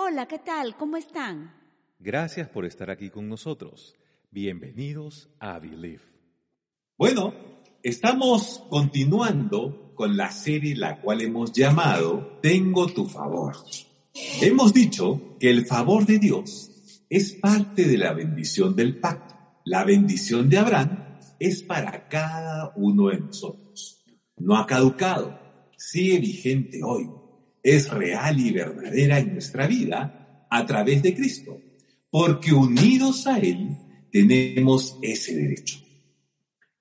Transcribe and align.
Hola, 0.00 0.28
¿qué 0.28 0.38
tal? 0.38 0.76
¿Cómo 0.76 0.96
están? 0.96 1.52
Gracias 1.98 2.48
por 2.48 2.64
estar 2.64 2.88
aquí 2.88 3.10
con 3.10 3.28
nosotros. 3.28 3.96
Bienvenidos 4.30 5.28
a 5.40 5.58
Believe. 5.58 6.04
Bueno, 6.96 7.34
estamos 7.82 8.62
continuando 8.70 9.92
con 9.96 10.16
la 10.16 10.30
serie 10.30 10.76
la 10.76 11.00
cual 11.00 11.20
hemos 11.20 11.52
llamado 11.52 12.38
Tengo 12.40 12.86
tu 12.86 13.06
favor. 13.06 13.56
Hemos 14.40 14.72
dicho 14.72 15.36
que 15.40 15.50
el 15.50 15.66
favor 15.66 16.06
de 16.06 16.20
Dios 16.20 17.02
es 17.10 17.32
parte 17.32 17.82
de 17.84 17.98
la 17.98 18.12
bendición 18.12 18.76
del 18.76 19.00
pacto. 19.00 19.34
La 19.64 19.82
bendición 19.82 20.48
de 20.48 20.58
Abraham 20.58 21.18
es 21.40 21.64
para 21.64 22.06
cada 22.06 22.72
uno 22.76 23.08
de 23.08 23.18
nosotros. 23.18 24.04
No 24.36 24.56
ha 24.56 24.64
caducado, 24.64 25.40
sigue 25.76 26.20
vigente 26.20 26.84
hoy 26.84 27.10
es 27.62 27.90
real 27.90 28.38
y 28.40 28.50
verdadera 28.52 29.18
en 29.18 29.32
nuestra 29.32 29.66
vida 29.66 30.46
a 30.50 30.66
través 30.66 31.02
de 31.02 31.14
Cristo, 31.14 31.60
porque 32.10 32.52
unidos 32.52 33.26
a 33.26 33.38
Él 33.38 33.76
tenemos 34.10 34.98
ese 35.02 35.36
derecho. 35.36 35.78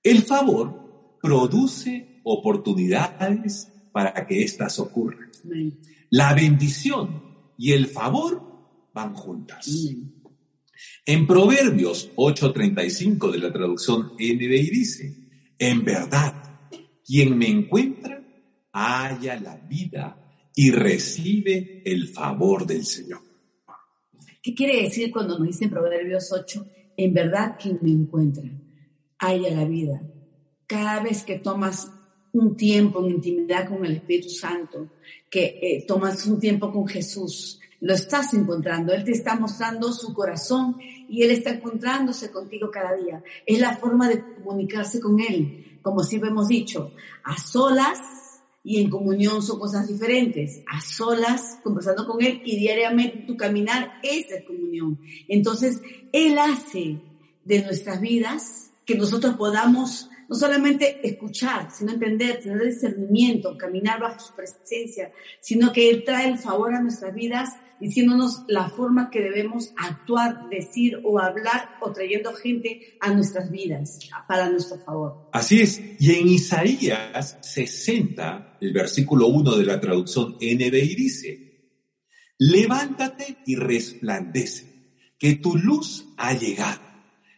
El 0.03 0.23
favor 0.23 1.17
produce 1.21 2.21
oportunidades 2.23 3.71
para 3.91 4.25
que 4.25 4.43
éstas 4.43 4.79
ocurran. 4.79 5.31
La 6.09 6.33
bendición 6.33 7.53
y 7.57 7.73
el 7.73 7.87
favor 7.87 8.41
van 8.93 9.13
juntas. 9.13 9.67
En 11.05 11.25
Proverbios 11.25 12.11
8:35 12.15 13.31
de 13.31 13.39
la 13.39 13.51
traducción 13.51 14.13
NBI 14.17 14.69
dice, 14.69 15.15
en 15.57 15.83
verdad, 15.83 16.33
quien 17.05 17.37
me 17.37 17.47
encuentra 17.47 18.23
haya 18.71 19.39
la 19.39 19.57
vida 19.57 20.26
y 20.57 20.71
recibe 20.71 21.83
el 21.85 22.07
favor 22.07 22.65
del 22.65 22.83
Señor. 22.83 23.21
¿Qué 24.41 24.55
quiere 24.55 24.81
decir 24.81 25.11
cuando 25.11 25.37
nos 25.37 25.47
dice 25.47 25.65
en 25.65 25.69
Proverbios 25.69 26.31
8, 26.31 26.65
en 26.97 27.13
verdad 27.13 27.57
quien 27.61 27.77
me 27.83 27.91
encuentra, 27.91 28.49
haya 29.19 29.51
la 29.51 29.65
vida? 29.65 30.01
Cada 30.65 31.03
vez 31.03 31.23
que 31.23 31.37
tomas 31.37 31.91
un 32.33 32.57
tiempo 32.57 33.05
en 33.05 33.11
intimidad 33.11 33.69
con 33.69 33.85
el 33.85 33.97
Espíritu 33.97 34.29
Santo, 34.29 34.89
que 35.29 35.59
eh, 35.61 35.85
tomas 35.87 36.25
un 36.25 36.39
tiempo 36.39 36.71
con 36.71 36.87
Jesús, 36.87 37.59
lo 37.81 37.93
estás 37.93 38.33
encontrando. 38.33 38.93
Él 38.93 39.03
te 39.03 39.11
está 39.11 39.35
mostrando 39.35 39.93
su 39.93 40.11
corazón 40.11 40.77
y 41.07 41.21
Él 41.21 41.29
está 41.29 41.51
encontrándose 41.51 42.31
contigo 42.31 42.71
cada 42.71 42.95
día. 42.95 43.23
Es 43.45 43.59
la 43.59 43.77
forma 43.77 44.09
de 44.09 44.23
comunicarse 44.43 44.99
con 44.99 45.19
Él, 45.19 45.77
como 45.83 46.01
siempre 46.01 46.31
hemos 46.31 46.47
dicho, 46.47 46.93
a 47.23 47.37
solas 47.37 48.26
y 48.67 48.81
en 48.81 48.89
comunión 48.89 49.41
son 49.41 49.59
cosas 49.59 49.87
diferentes. 49.87 50.61
A 50.69 50.81
solas, 50.81 51.57
conversando 51.63 52.05
con 52.05 52.21
Él 52.21 52.41
y 52.43 52.57
diariamente 52.57 53.23
tu 53.25 53.37
caminar, 53.37 53.93
esa 54.03 54.35
es 54.35 54.43
comunión. 54.43 54.99
Entonces, 55.29 55.81
Él 56.11 56.37
hace 56.37 56.99
de 57.45 57.63
nuestras 57.63 58.01
vidas 58.01 58.71
que 58.83 58.95
nosotros 58.95 59.37
podamos 59.37 60.09
no 60.27 60.35
solamente 60.35 60.99
escuchar, 61.07 61.71
sino 61.71 61.93
entender, 61.93 62.41
tener 62.41 62.61
discernimiento, 62.61 63.57
caminar 63.57 64.01
bajo 64.01 64.19
su 64.19 64.35
presencia, 64.35 65.13
sino 65.39 65.71
que 65.71 65.89
Él 65.89 66.03
trae 66.03 66.27
el 66.27 66.37
favor 66.37 66.75
a 66.75 66.81
nuestras 66.81 67.15
vidas 67.15 67.55
diciéndonos 67.79 68.43
la 68.47 68.69
forma 68.69 69.09
que 69.09 69.21
debemos 69.21 69.73
actuar, 69.77 70.49
decir 70.49 70.99
o 71.03 71.19
hablar 71.19 71.77
o 71.81 71.91
trayendo 71.91 72.33
gente 72.33 72.97
a 72.99 73.13
nuestras 73.13 73.51
vidas 73.51 73.99
para 74.27 74.49
nuestro 74.49 74.79
favor. 74.79 75.29
Así 75.33 75.61
es. 75.61 75.81
Y 75.99 76.11
en 76.13 76.27
Isaías 76.27 77.37
60, 77.41 78.57
el 78.61 78.73
versículo 78.73 79.27
1 79.27 79.57
de 79.57 79.65
la 79.65 79.79
traducción 79.79 80.35
NBI 80.35 80.95
dice, 80.95 81.71
levántate 82.39 83.37
y 83.45 83.55
resplandece, 83.55 84.65
que 85.17 85.35
tu 85.35 85.55
luz 85.55 86.05
ha 86.17 86.33
llegado. 86.33 86.81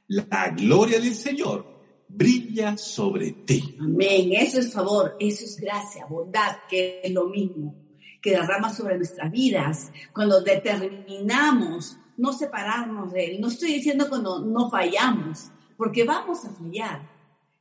La 0.08 0.50
gloria 0.50 1.00
del 1.00 1.16
Señor 1.16 1.80
brilla 2.08 2.76
sobre 2.78 3.32
ti. 3.32 3.76
Amén. 3.80 4.32
Eso 4.34 4.60
es 4.60 4.74
favor, 4.74 5.16
eso 5.20 5.46
es 5.46 5.58
gracia, 5.58 6.06
bondad, 6.08 6.58
que 6.68 7.02
es 7.04 7.12
lo 7.12 7.30
mismo 7.30 7.89
que 8.22 8.32
derrama 8.32 8.74
sobre 8.74 8.98
nuestras 8.98 9.32
vidas, 9.32 9.92
cuando 10.14 10.42
determinamos 10.42 11.98
no 12.18 12.34
separarnos 12.34 13.14
de 13.14 13.26
Él. 13.26 13.42
No 13.42 13.48
estoy 13.48 13.74
diciendo 13.74 14.10
cuando 14.10 14.40
no 14.40 14.70
fallamos, 14.70 15.52
porque 15.78 16.04
vamos 16.04 16.44
a 16.46 16.52
fallar. 16.52 17.10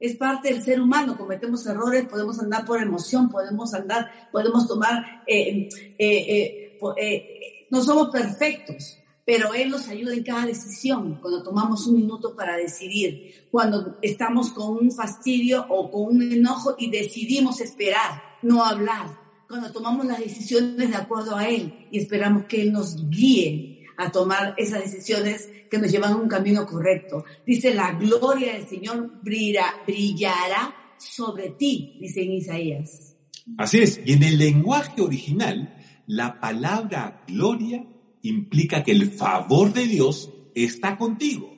Es 0.01 0.17
parte 0.17 0.53
del 0.53 0.63
ser 0.63 0.81
humano, 0.81 1.17
cometemos 1.17 1.67
errores, 1.67 2.07
podemos 2.07 2.39
andar 2.41 2.65
por 2.65 2.81
emoción, 2.81 3.29
podemos 3.29 3.75
andar, 3.75 4.11
podemos 4.33 4.67
tomar, 4.67 5.23
eh, 5.27 5.69
eh, 5.99 6.79
eh, 6.97 7.67
no 7.71 7.83
somos 7.83 8.11
perfectos, 8.11 8.99
pero 9.25 9.55
Él 9.55 9.71
nos 9.71 9.89
ayuda 9.89 10.15
en 10.15 10.23
cada 10.23 10.47
decisión, 10.47 11.19
cuando 11.21 11.43
tomamos 11.43 11.87
un 11.87 11.97
minuto 11.97 12.35
para 12.35 12.57
decidir, 12.57 13.49
cuando 13.51 13.99
estamos 14.03 14.51
con 14.51 14.71
un 14.71 14.91
fastidio 14.91 15.67
o 15.69 15.91
con 15.91 16.17
un 16.17 16.33
enojo 16.33 16.77
y 16.79 16.91
decidimos 16.91 17.61
esperar, 17.61 18.23
no 18.43 18.65
hablar, 18.65 19.28
cuando 19.49 19.73
tomamos 19.73 20.05
las 20.05 20.19
decisiones 20.19 20.91
de 20.91 20.97
acuerdo 20.97 21.35
a 21.35 21.49
Él 21.49 21.87
y 21.91 21.99
esperamos 21.99 22.45
que 22.45 22.61
Él 22.61 22.73
nos 22.73 23.09
guíe 23.09 23.87
a 23.97 24.13
tomar 24.13 24.55
esas 24.59 24.83
decisiones 24.83 25.49
que 25.71 25.79
nos 25.79 25.91
llevan 25.91 26.13
a 26.13 26.17
un 26.17 26.29
camino 26.29 26.67
correcto. 26.67 27.25
Dice, 27.47 27.75
la 27.75 27.93
gloria 27.93 28.53
del 28.53 28.69
Señor 28.69 29.11
brillará 29.23 30.75
sobre 30.99 31.51
ti, 31.51 31.97
dice 32.01 32.23
en 32.23 32.33
Isaías. 32.33 33.17
Así 33.57 33.79
es, 33.79 34.01
y 34.05 34.13
en 34.13 34.23
el 34.23 34.39
lenguaje 34.39 35.01
original, 35.01 35.75
la 36.07 36.39
palabra 36.39 37.25
gloria 37.27 37.87
implica 38.23 38.85
que 38.85 38.93
el 38.93 39.11
favor 39.11 39.73
de 39.73 39.87
Dios 39.87 40.31
está 40.55 40.99
contigo. 40.99 41.55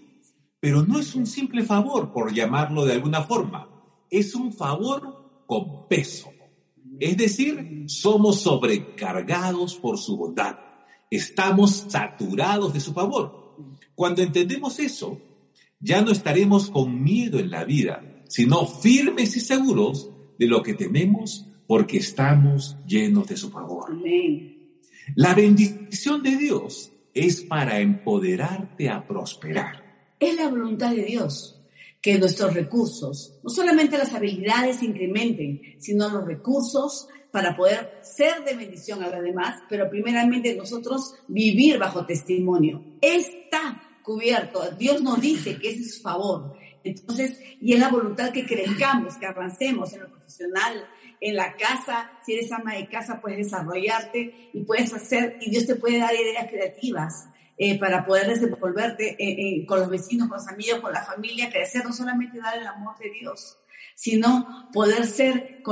Pero 0.61 0.85
no 0.85 1.01
es 1.01 1.15
un 1.15 1.27
simple 1.27 1.65
favor, 1.65 2.13
por 2.13 2.33
llamarlo 2.33 2.85
de 2.85 2.93
alguna 2.93 3.23
forma, 3.23 3.69
es 4.11 4.35
un 4.35 4.53
favor 4.53 5.45
con 5.47 5.89
peso. 5.89 6.31
Es 7.01 7.17
decir, 7.17 7.85
somos 7.87 8.43
sobrecargados 8.43 9.75
por 9.77 9.99
su 9.99 10.19
bondad. 10.19 10.59
Estamos 11.11 11.87
saturados 11.89 12.75
de 12.75 12.81
su 12.81 12.93
favor. 12.93 13.57
Cuando 13.95 14.23
entendemos 14.23 14.79
eso, 14.79 15.19
ya 15.81 16.03
no 16.03 16.13
estaremos 16.13 16.71
con 16.71 17.03
miedo 17.03 17.39
en 17.39 17.51
la 17.51 17.65
vida, 17.65 18.23
sino 18.29 18.67
firmes 18.67 19.35
y 19.37 19.41
seguros 19.41 20.11
de 20.39 20.47
lo 20.47 20.63
que 20.63 20.75
tememos 20.75 21.47
porque 21.67 21.97
estamos 21.97 22.77
llenos 22.87 23.29
de 23.29 23.37
su 23.39 23.51
favor. 23.51 23.97
La 25.17 25.35
bendición 25.35 26.23
de 26.23 26.37
Dios 26.37 26.93
es 27.15 27.41
para 27.41 27.81
empoderarte 27.81 28.91
a 28.91 29.07
prosperar. 29.07 30.15
Es 30.21 30.37
la 30.37 30.49
voluntad 30.49 30.95
de 30.95 31.05
Dios 31.05 31.60
que 32.01 32.19
nuestros 32.19 32.55
recursos, 32.55 33.39
no 33.43 33.51
solamente 33.51 33.99
las 33.99 34.15
habilidades 34.15 34.83
incrementen, 34.83 35.61
sino 35.79 36.09
los 36.09 36.25
recursos 36.25 37.09
para 37.31 37.57
poder 37.57 38.01
ser 38.03 38.45
de 38.45 38.55
bendición 38.55 39.03
a 39.03 39.11
los 39.11 39.23
demás, 39.23 39.63
pero 39.69 39.89
primeramente 39.89 40.55
nosotros 40.57 41.15
vivir 41.29 41.79
bajo 41.79 42.07
testimonio. 42.07 42.83
Está 43.01 43.83
cubierto. 44.03 44.63
Dios 44.79 45.03
nos 45.03 45.21
dice 45.21 45.59
que 45.59 45.71
ese 45.71 45.83
es 45.83 45.97
su 45.97 46.03
favor. 46.03 46.55
Entonces, 46.83 47.39
y 47.61 47.75
es 47.75 47.79
la 47.79 47.89
voluntad 47.89 48.33
que 48.33 48.47
crezcamos, 48.47 49.17
que 49.17 49.27
avancemos 49.27 49.93
en 49.93 50.01
lo 50.01 50.09
profesional, 50.09 50.89
en 51.21 51.37
la 51.37 51.55
casa. 51.55 52.11
Si 52.25 52.33
eres 52.33 52.51
ama 52.51 52.75
de 52.75 52.89
casa, 52.89 53.21
puedes 53.21 53.39
desarrollarte 53.39 54.51
y 54.53 54.65
puedes 54.65 54.93
hacer, 54.95 55.37
y 55.43 55.51
Dios 55.51 55.67
te 55.67 55.77
puede 55.77 55.99
dar 55.99 56.15
ideas 56.15 56.49
creativas 56.51 57.27
eh, 57.63 57.79
para 57.79 58.07
poder 58.07 58.27
desenvolverte 58.27 59.11
eh, 59.23 59.59
eh, 59.59 59.67
con 59.67 59.81
los 59.81 59.91
vecinos, 59.91 60.29
con 60.29 60.39
los 60.39 60.49
amigos, 60.49 60.81
con 60.81 60.95
la 60.95 61.05
familia, 61.05 61.51
crecer, 61.51 61.85
no 61.85 61.93
solamente 61.93 62.39
dar 62.39 62.57
el 62.57 62.67
amor 62.67 62.97
de 62.99 63.11
Dios, 63.11 63.59
sino 63.95 64.71
poder 64.73 65.05
ser, 65.05 65.63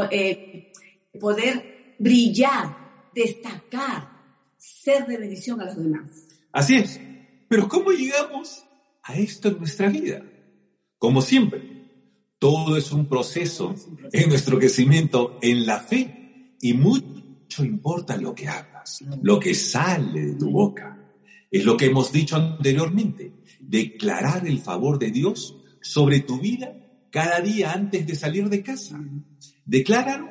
poder 1.18 1.94
brillar, 1.98 2.76
destacar, 3.14 4.06
ser 4.58 5.06
de 5.06 5.16
bendición 5.16 5.62
a 5.62 5.64
los 5.64 5.78
demás. 5.78 6.28
Así 6.52 6.76
es. 6.76 7.00
Pero 7.48 7.66
¿cómo 7.70 7.90
llegamos 7.90 8.66
a 9.04 9.14
esto 9.14 9.48
en 9.48 9.56
nuestra 9.56 9.88
vida? 9.88 10.22
Como 10.98 11.22
siempre, 11.22 11.88
todo 12.38 12.76
es 12.76 12.92
un 12.92 13.08
proceso 13.08 13.74
en 14.12 14.28
nuestro 14.28 14.58
crecimiento 14.58 15.38
en 15.40 15.64
la 15.64 15.80
fe 15.80 16.54
y 16.60 16.74
mucho 16.74 17.64
importa 17.64 18.18
lo 18.18 18.34
que 18.34 18.46
hablas, 18.46 19.02
lo 19.22 19.40
que 19.40 19.54
sale 19.54 20.26
de 20.26 20.34
tu 20.34 20.50
boca. 20.50 20.97
Es 21.50 21.64
lo 21.64 21.76
que 21.76 21.86
hemos 21.86 22.12
dicho 22.12 22.36
anteriormente, 22.36 23.32
declarar 23.60 24.46
el 24.46 24.58
favor 24.58 24.98
de 24.98 25.10
Dios 25.10 25.56
sobre 25.80 26.20
tu 26.20 26.40
vida 26.40 26.74
cada 27.10 27.40
día 27.40 27.72
antes 27.72 28.06
de 28.06 28.14
salir 28.14 28.48
de 28.48 28.62
casa. 28.62 29.00
Decláralo 29.64 30.28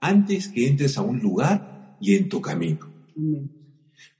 antes 0.00 0.48
que 0.48 0.68
entres 0.68 0.96
a 0.96 1.02
un 1.02 1.18
lugar 1.18 1.96
y 2.00 2.14
en 2.14 2.28
tu 2.28 2.40
camino. 2.40 2.92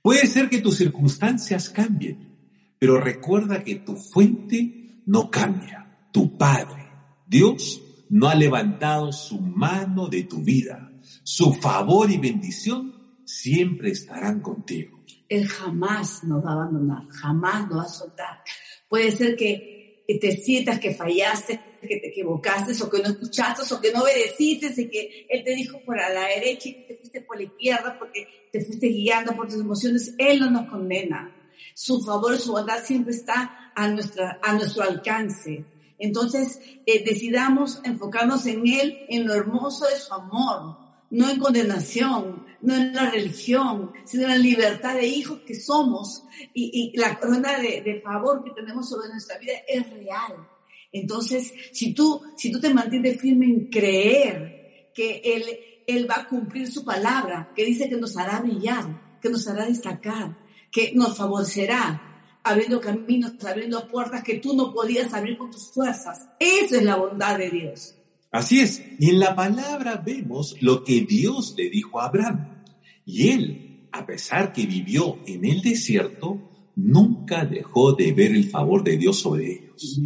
Puede 0.01 0.27
ser 0.27 0.49
que 0.49 0.61
tus 0.61 0.77
circunstancias 0.77 1.69
cambien, 1.69 2.37
pero 2.77 2.99
recuerda 2.99 3.63
que 3.63 3.75
tu 3.75 3.95
fuente 3.95 5.01
no 5.05 5.29
cambia. 5.29 6.07
Tu 6.11 6.37
Padre, 6.37 6.87
Dios, 7.27 7.81
no 8.09 8.27
ha 8.27 8.35
levantado 8.35 9.11
su 9.13 9.39
mano 9.39 10.07
de 10.07 10.23
tu 10.23 10.43
vida. 10.43 10.91
Su 11.23 11.53
favor 11.53 12.11
y 12.11 12.17
bendición 12.17 13.00
siempre 13.25 13.91
estarán 13.91 14.41
contigo. 14.41 15.01
Él 15.29 15.47
jamás 15.47 16.23
nos 16.23 16.43
va 16.43 16.51
a 16.51 16.53
abandonar, 16.53 17.07
jamás 17.09 17.67
nos 17.69 17.79
va 17.79 17.83
a 17.83 17.87
soltar. 17.87 18.43
Puede 18.89 19.11
ser 19.11 19.35
que, 19.35 20.03
te 20.19 20.31
sientas 20.35 20.77
que 20.79 20.93
fallaste, 20.93 21.61
que 21.81 21.97
te 21.97 22.09
equivocaste, 22.09 22.73
o 22.83 22.89
que 22.89 23.01
no 23.01 23.09
escuchaste, 23.09 23.73
o 23.73 23.79
que 23.79 23.93
no 23.93 24.01
obedeciste, 24.01 24.73
y 24.81 24.89
que 24.89 25.27
Él 25.29 25.43
te 25.45 25.55
dijo 25.55 25.79
por 25.85 25.95
la 25.95 26.27
derecha 26.27 26.67
y 26.67 26.85
te 26.85 26.97
fuiste 26.97 27.21
por 27.21 27.37
la 27.37 27.43
izquierda 27.43 27.95
porque 27.97 28.27
te 28.51 28.59
fuiste 28.65 28.87
guiando 28.87 29.33
por 29.33 29.47
tus 29.47 29.61
emociones. 29.61 30.13
Él 30.17 30.41
no 30.41 30.51
nos 30.51 30.69
condena. 30.69 31.33
Su 31.73 32.01
favor, 32.03 32.37
su 32.37 32.51
bondad 32.51 32.83
siempre 32.83 33.13
está 33.13 33.71
a, 33.73 33.87
nuestra, 33.87 34.39
a 34.43 34.53
nuestro 34.53 34.83
alcance. 34.83 35.63
Entonces, 35.97 36.59
eh, 36.85 37.03
decidamos 37.05 37.79
enfocarnos 37.85 38.45
en 38.47 38.67
Él, 38.67 39.05
en 39.07 39.25
lo 39.25 39.33
hermoso 39.33 39.85
de 39.87 39.95
su 39.95 40.13
amor, 40.13 40.77
no 41.11 41.29
en 41.29 41.39
condenación, 41.39 42.45
no 42.61 42.75
en 42.75 42.93
la 42.93 43.09
religión, 43.09 43.91
sino 44.05 44.23
en 44.23 44.29
la 44.29 44.37
libertad 44.37 44.95
de 44.95 45.07
hijos 45.07 45.39
que 45.45 45.55
somos 45.55 46.23
y, 46.53 46.93
la 46.97 47.19
corona 47.19 47.59
de, 47.59 48.01
favor 48.03 48.43
que 48.43 48.51
tenemos 48.51 48.89
sobre 48.89 49.09
nuestra 49.09 49.37
vida 49.37 49.53
es 49.67 49.89
real. 49.91 50.47
Entonces, 50.91 51.53
si 51.71 51.93
tú, 51.93 52.21
si 52.37 52.51
tú 52.51 52.59
te 52.59 52.73
mantienes 52.73 53.19
firme 53.19 53.45
en 53.45 53.69
creer 53.69 54.91
que 54.93 55.21
Él, 55.23 55.43
Él 55.87 56.09
va 56.09 56.21
a 56.21 56.27
cumplir 56.27 56.71
su 56.71 56.83
palabra, 56.83 57.51
que 57.55 57.65
dice 57.65 57.89
que 57.89 57.97
nos 57.97 58.17
hará 58.17 58.39
brillar, 58.39 59.19
que 59.21 59.29
nos 59.29 59.47
hará 59.47 59.65
destacar, 59.65 60.37
que 60.71 60.93
nos 60.95 61.17
favorecerá, 61.17 62.39
abriendo 62.43 62.81
caminos, 62.81 63.33
abriendo 63.45 63.87
puertas 63.87 64.23
que 64.23 64.39
tú 64.39 64.55
no 64.55 64.73
podías 64.73 65.13
abrir 65.13 65.37
con 65.37 65.51
tus 65.51 65.71
fuerzas. 65.71 66.27
Esa 66.39 66.77
es 66.77 66.83
la 66.83 66.95
bondad 66.95 67.37
de 67.37 67.49
Dios. 67.49 67.95
Así 68.31 68.61
es, 68.61 68.81
y 68.97 69.09
en 69.09 69.19
la 69.19 69.35
palabra 69.35 69.97
vemos 69.97 70.55
lo 70.61 70.85
que 70.85 71.01
Dios 71.01 71.53
le 71.57 71.69
dijo 71.69 71.99
a 71.99 72.05
Abraham. 72.05 72.63
Y 73.05 73.27
él, 73.27 73.89
a 73.91 74.05
pesar 74.05 74.53
que 74.53 74.65
vivió 74.65 75.19
en 75.27 75.43
el 75.43 75.61
desierto, 75.61 76.39
nunca 76.77 77.43
dejó 77.43 77.91
de 77.91 78.13
ver 78.13 78.31
el 78.31 78.49
favor 78.49 78.85
de 78.85 78.95
Dios 78.95 79.19
sobre 79.19 79.51
ellos. 79.51 79.99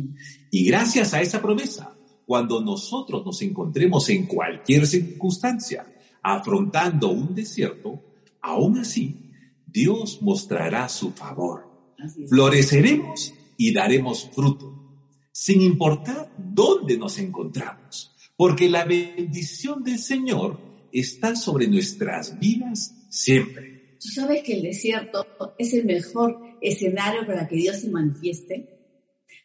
Y 0.49 0.65
gracias 0.65 1.13
a 1.13 1.21
esa 1.21 1.39
promesa, 1.39 1.95
cuando 2.25 2.61
nosotros 2.61 3.23
nos 3.23 3.43
encontremos 3.43 4.09
en 4.09 4.25
cualquier 4.25 4.87
circunstancia 4.87 5.85
afrontando 6.23 7.09
un 7.09 7.35
desierto, 7.35 8.01
aún 8.41 8.79
así, 8.79 9.29
Dios 9.67 10.19
mostrará 10.23 10.89
su 10.89 11.11
favor. 11.11 11.69
Floreceremos 12.27 13.35
y 13.55 13.71
daremos 13.71 14.31
fruto, 14.33 14.73
sin 15.31 15.61
importar 15.61 16.33
dónde 16.39 16.97
nos 16.97 17.19
encontramos 17.19 18.14
porque 18.37 18.69
la 18.69 18.85
bendición 18.85 19.83
del 19.83 19.99
Señor 19.99 20.59
está 20.91 21.35
sobre 21.35 21.67
nuestras 21.67 22.39
vidas 22.39 22.93
siempre. 23.09 23.97
¿Tú 23.99 24.09
sabes 24.09 24.43
que 24.43 24.53
el 24.53 24.61
desierto 24.61 25.25
es 25.57 25.73
el 25.73 25.85
mejor 25.85 26.39
escenario 26.61 27.25
para 27.25 27.47
que 27.47 27.55
Dios 27.55 27.77
se 27.77 27.89
manifieste? 27.89 28.69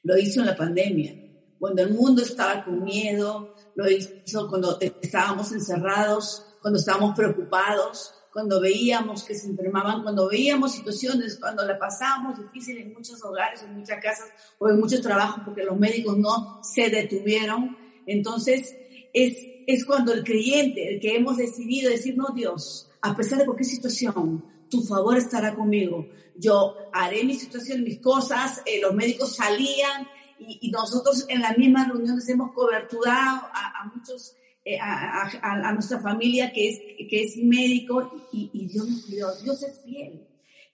Lo 0.02 0.18
hizo 0.18 0.40
en 0.40 0.46
la 0.46 0.56
pandemia, 0.56 1.14
cuando 1.58 1.82
el 1.82 1.92
mundo 1.92 2.22
estaba 2.22 2.64
con 2.64 2.82
miedo, 2.82 3.54
lo 3.74 3.90
hizo 3.90 4.48
cuando 4.48 4.78
estábamos 4.80 5.52
encerrados, 5.52 6.56
cuando 6.62 6.78
estábamos 6.78 7.14
preocupados, 7.14 8.14
cuando 8.32 8.60
veíamos 8.60 9.24
que 9.24 9.34
se 9.34 9.48
enfermaban, 9.48 10.02
cuando 10.02 10.28
veíamos 10.28 10.72
situaciones, 10.72 11.36
cuando 11.38 11.66
la 11.66 11.78
pasábamos 11.78 12.38
difícil 12.38 12.78
en 12.78 12.94
muchos 12.94 13.22
hogares, 13.22 13.62
en 13.62 13.74
muchas 13.74 14.02
casas 14.02 14.28
o 14.58 14.70
en 14.70 14.80
muchos 14.80 15.02
trabajos 15.02 15.42
porque 15.44 15.64
los 15.64 15.78
médicos 15.78 16.16
no 16.16 16.60
se 16.62 16.88
detuvieron. 16.88 17.76
Entonces, 18.06 18.74
es, 19.12 19.36
es 19.66 19.84
cuando 19.84 20.12
el 20.12 20.24
creyente, 20.24 20.94
el 20.94 21.00
que 21.00 21.16
hemos 21.16 21.36
decidido 21.36 21.90
decir, 21.90 22.16
no 22.16 22.28
Dios, 22.34 22.90
a 23.02 23.16
pesar 23.16 23.38
de 23.38 23.46
cualquier 23.46 23.68
situación, 23.68 24.44
tu 24.68 24.82
favor 24.82 25.16
estará 25.16 25.54
conmigo. 25.54 26.08
Yo 26.36 26.76
haré 26.92 27.24
mi 27.24 27.34
situación, 27.34 27.82
mis 27.82 27.98
cosas, 27.98 28.62
eh, 28.66 28.80
los 28.80 28.94
médicos 28.94 29.36
salían 29.36 30.08
y, 30.38 30.70
nosotros 30.70 31.26
en 31.28 31.40
las 31.40 31.58
mismas 31.58 31.88
reuniones 31.88 32.28
hemos 32.28 32.52
coberturado 32.52 33.42
a, 33.52 33.92
muchos, 33.94 34.34
eh, 34.64 34.78
a, 34.80 35.28
a, 35.42 35.72
nuestra 35.72 36.00
familia 36.00 36.52
que 36.52 36.70
es, 36.70 36.78
que 37.10 37.22
es 37.24 37.36
médico 37.36 38.28
y, 38.32 38.50
y 38.54 38.66
Dios 38.66 38.88
nos. 38.88 39.06
Dios 39.42 39.62
es 39.62 39.80
fiel. 39.84 40.26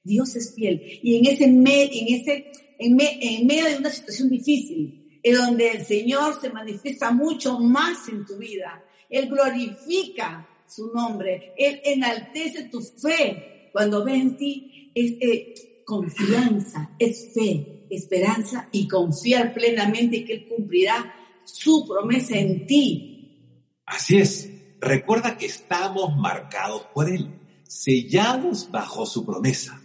Dios 0.05 0.37
es 0.37 0.55
fiel. 0.55 1.01
Y 1.03 1.17
en 1.17 1.27
ese, 1.27 1.45
en 1.45 1.67
ese, 1.67 2.53
en 2.79 3.47
medio 3.47 3.65
de 3.65 3.77
una 3.77 3.91
situación 3.91 4.29
difícil, 4.29 5.06
en 5.27 5.35
donde 5.35 5.71
el 5.73 5.85
Señor 5.85 6.41
se 6.41 6.51
manifiesta 6.51 7.11
mucho 7.11 7.59
más 7.59 8.09
en 8.09 8.25
tu 8.25 8.37
vida. 8.39 8.81
Él 9.11 9.29
glorifica 9.29 10.49
su 10.69 10.93
nombre, 10.93 11.53
Él 11.59 11.81
enaltece 11.85 12.69
tu 12.69 12.81
fe. 12.81 13.71
Cuando 13.73 14.05
ve 14.05 14.15
en 14.15 14.37
ti 14.37 14.93
es 14.95 15.15
eh, 15.21 15.83
confianza, 15.85 16.95
es 16.97 17.33
fe, 17.35 17.87
esperanza 17.91 18.69
y 18.71 18.87
confiar 18.87 19.53
plenamente 19.53 20.25
que 20.25 20.35
Él 20.35 20.49
cumplirá 20.49 21.13
su 21.43 21.85
promesa 21.89 22.39
en 22.39 22.65
ti. 22.65 23.73
Así 23.85 24.19
es. 24.19 24.49
Recuerda 24.81 25.37
que 25.37 25.47
estamos 25.47 26.17
marcados 26.17 26.83
por 26.95 27.11
Él, 27.11 27.31
sellados 27.67 28.71
bajo 28.71 29.05
su 29.05 29.27
promesa. 29.27 29.83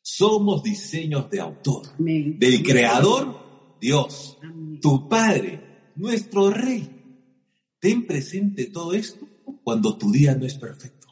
Somos 0.00 0.62
diseños 0.62 1.28
de 1.28 1.40
autor, 1.40 1.94
del 1.98 2.62
Creador 2.62 3.51
Dios, 3.82 4.38
tu 4.80 5.08
Padre, 5.08 5.90
nuestro 5.96 6.50
Rey. 6.50 6.88
Ten 7.80 8.06
presente 8.06 8.66
todo 8.66 8.94
esto 8.94 9.26
cuando 9.64 9.98
tu 9.98 10.12
día 10.12 10.36
no 10.36 10.46
es 10.46 10.54
perfecto. 10.54 11.08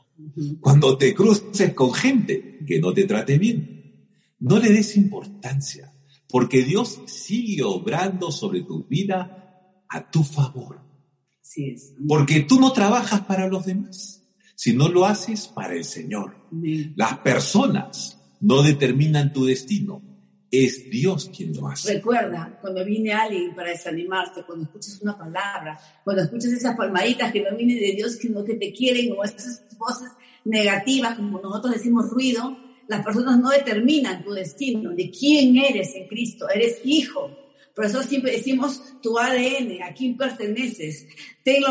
Cuando 0.61 0.97
te 0.97 1.13
cruces 1.13 1.75
con 1.75 1.93
gente 1.93 2.61
que 2.65 2.79
no 2.79 2.95
te 2.95 3.07
trate 3.07 3.39
bien. 3.39 4.07
No 4.39 4.61
le 4.61 4.71
des 4.71 4.97
importancia, 4.97 5.93
porque 6.29 6.63
Dios 6.63 7.01
sigue 7.07 7.65
obrando 7.65 8.31
sobre 8.31 8.63
tu 8.63 8.87
vida 8.87 9.85
a 9.89 10.09
tu 10.09 10.23
favor. 10.23 10.81
Porque 12.07 12.45
tú 12.45 12.61
no 12.61 12.73
trabajas 12.73 13.23
para 13.23 13.49
los 13.49 13.67
demás, 13.67 14.31
sino 14.55 14.89
lo 14.89 15.07
haces 15.07 15.49
para 15.49 15.75
el 15.75 15.85
Señor. 15.85 16.37
Las 16.95 17.19
personas 17.19 18.21
no 18.41 18.63
determinan 18.63 19.33
tu 19.33 19.45
destino, 19.45 20.10
es 20.51 20.91
Dios 20.91 21.31
quien 21.35 21.55
lo 21.55 21.69
hace. 21.69 21.95
Recuerda, 21.95 22.59
cuando 22.61 22.85
viene 22.85 23.13
alguien 23.13 23.55
para 23.55 23.71
desanimarte, 23.71 24.43
cuando 24.45 24.65
escuchas 24.65 25.01
una 25.01 25.17
palabra, 25.17 25.79
cuando 26.03 26.23
escuchas 26.23 26.53
esas 26.53 26.77
palmaditas 26.77 27.33
que 27.33 27.43
no 27.43 27.57
vienen 27.57 27.79
de 27.79 27.93
Dios, 27.93 28.13
sino 28.13 28.45
que 28.45 28.55
te 28.55 28.73
quieren, 28.73 29.15
o 29.17 29.23
esas 29.23 29.65
voces 29.79 30.11
negativas, 30.45 31.17
como 31.17 31.41
nosotros 31.41 31.75
decimos 31.75 32.11
ruido, 32.11 32.57
las 32.89 33.05
personas 33.05 33.39
no 33.39 33.51
determinan 33.51 34.25
tu 34.25 34.33
destino, 34.33 34.91
de 34.91 35.11
quién 35.11 35.57
eres 35.57 35.95
en 35.95 36.09
Cristo, 36.09 36.49
eres 36.49 36.81
hijo. 36.85 37.31
Por 37.75 37.85
eso 37.85 38.03
siempre 38.03 38.33
decimos 38.33 38.83
tu 39.01 39.17
ADN, 39.17 39.83
a 39.85 39.95
quién 39.95 40.17
perteneces. 40.17 41.07
Ten, 41.45 41.63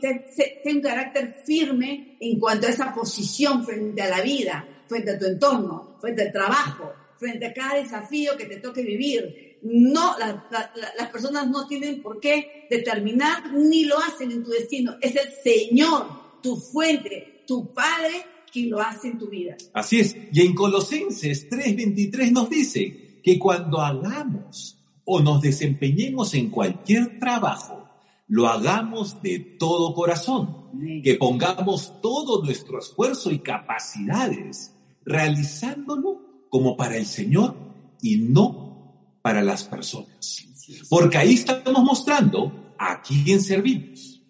ten, 0.00 0.24
ten 0.62 0.76
un 0.76 0.82
carácter 0.82 1.42
firme 1.44 2.16
en 2.20 2.38
cuanto 2.38 2.68
a 2.68 2.70
esa 2.70 2.94
posición 2.94 3.64
frente 3.64 4.00
a 4.00 4.08
la 4.08 4.22
vida, 4.22 4.66
frente 4.86 5.10
a 5.10 5.18
tu 5.18 5.26
entorno, 5.26 5.98
frente 6.00 6.22
al 6.22 6.32
trabajo, 6.32 6.92
frente 7.18 7.46
a 7.46 7.52
cada 7.52 7.74
desafío 7.76 8.36
que 8.36 8.46
te 8.46 8.58
toque 8.58 8.82
vivir. 8.82 9.58
No, 9.62 10.16
las 10.18 11.08
personas 11.10 11.48
no 11.48 11.66
tienen 11.66 12.00
por 12.00 12.20
qué 12.20 12.66
determinar 12.70 13.52
ni 13.52 13.84
lo 13.84 13.98
hacen 13.98 14.30
en 14.30 14.44
tu 14.44 14.50
destino. 14.50 14.96
Es 15.00 15.14
el 15.16 15.30
Señor, 15.42 16.40
tu 16.42 16.56
fuente, 16.56 17.42
tu 17.46 17.72
Padre, 17.72 18.24
quien 18.52 18.70
lo 18.70 18.80
hace 18.80 19.08
en 19.08 19.18
tu 19.18 19.28
vida. 19.28 19.56
Así 19.72 20.00
es. 20.00 20.16
Y 20.32 20.42
en 20.42 20.54
Colosenses 20.54 21.48
3:23 21.50 22.32
nos 22.32 22.48
dice 22.48 23.20
que 23.22 23.38
cuando 23.38 23.80
hagamos 23.80 24.78
o 25.04 25.20
nos 25.20 25.40
desempeñemos 25.40 26.34
en 26.34 26.50
cualquier 26.50 27.18
trabajo, 27.18 27.88
lo 28.28 28.46
hagamos 28.46 29.22
de 29.22 29.38
todo 29.58 29.94
corazón, 29.94 31.02
que 31.02 31.14
pongamos 31.14 32.00
todo 32.00 32.42
nuestro 32.44 32.78
esfuerzo 32.78 33.30
y 33.30 33.38
capacidades 33.38 34.74
realizándolo 35.04 36.27
como 36.48 36.76
para 36.76 36.96
el 36.96 37.06
Señor 37.06 37.56
y 38.02 38.16
no 38.16 39.18
para 39.22 39.42
las 39.42 39.64
personas. 39.64 40.44
Porque 40.88 41.18
ahí 41.18 41.34
estamos 41.34 41.82
mostrando 41.82 42.74
a 42.78 43.02
quién 43.02 43.40
servimos. 43.40 44.22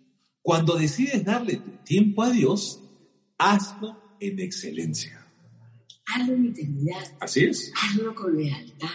Cuando 0.42 0.76
decides 0.76 1.24
darle 1.24 1.56
tu 1.56 1.70
tiempo 1.84 2.22
a 2.22 2.30
Dios, 2.30 2.82
hazlo 3.36 4.16
en 4.20 4.40
excelencia. 4.40 5.26
Hazlo 6.06 6.34
en 6.34 6.46
integridad. 6.46 7.16
Así 7.20 7.44
es. 7.44 7.72
Hazlo 7.76 8.14
con 8.14 8.36
lealtad. 8.36 8.88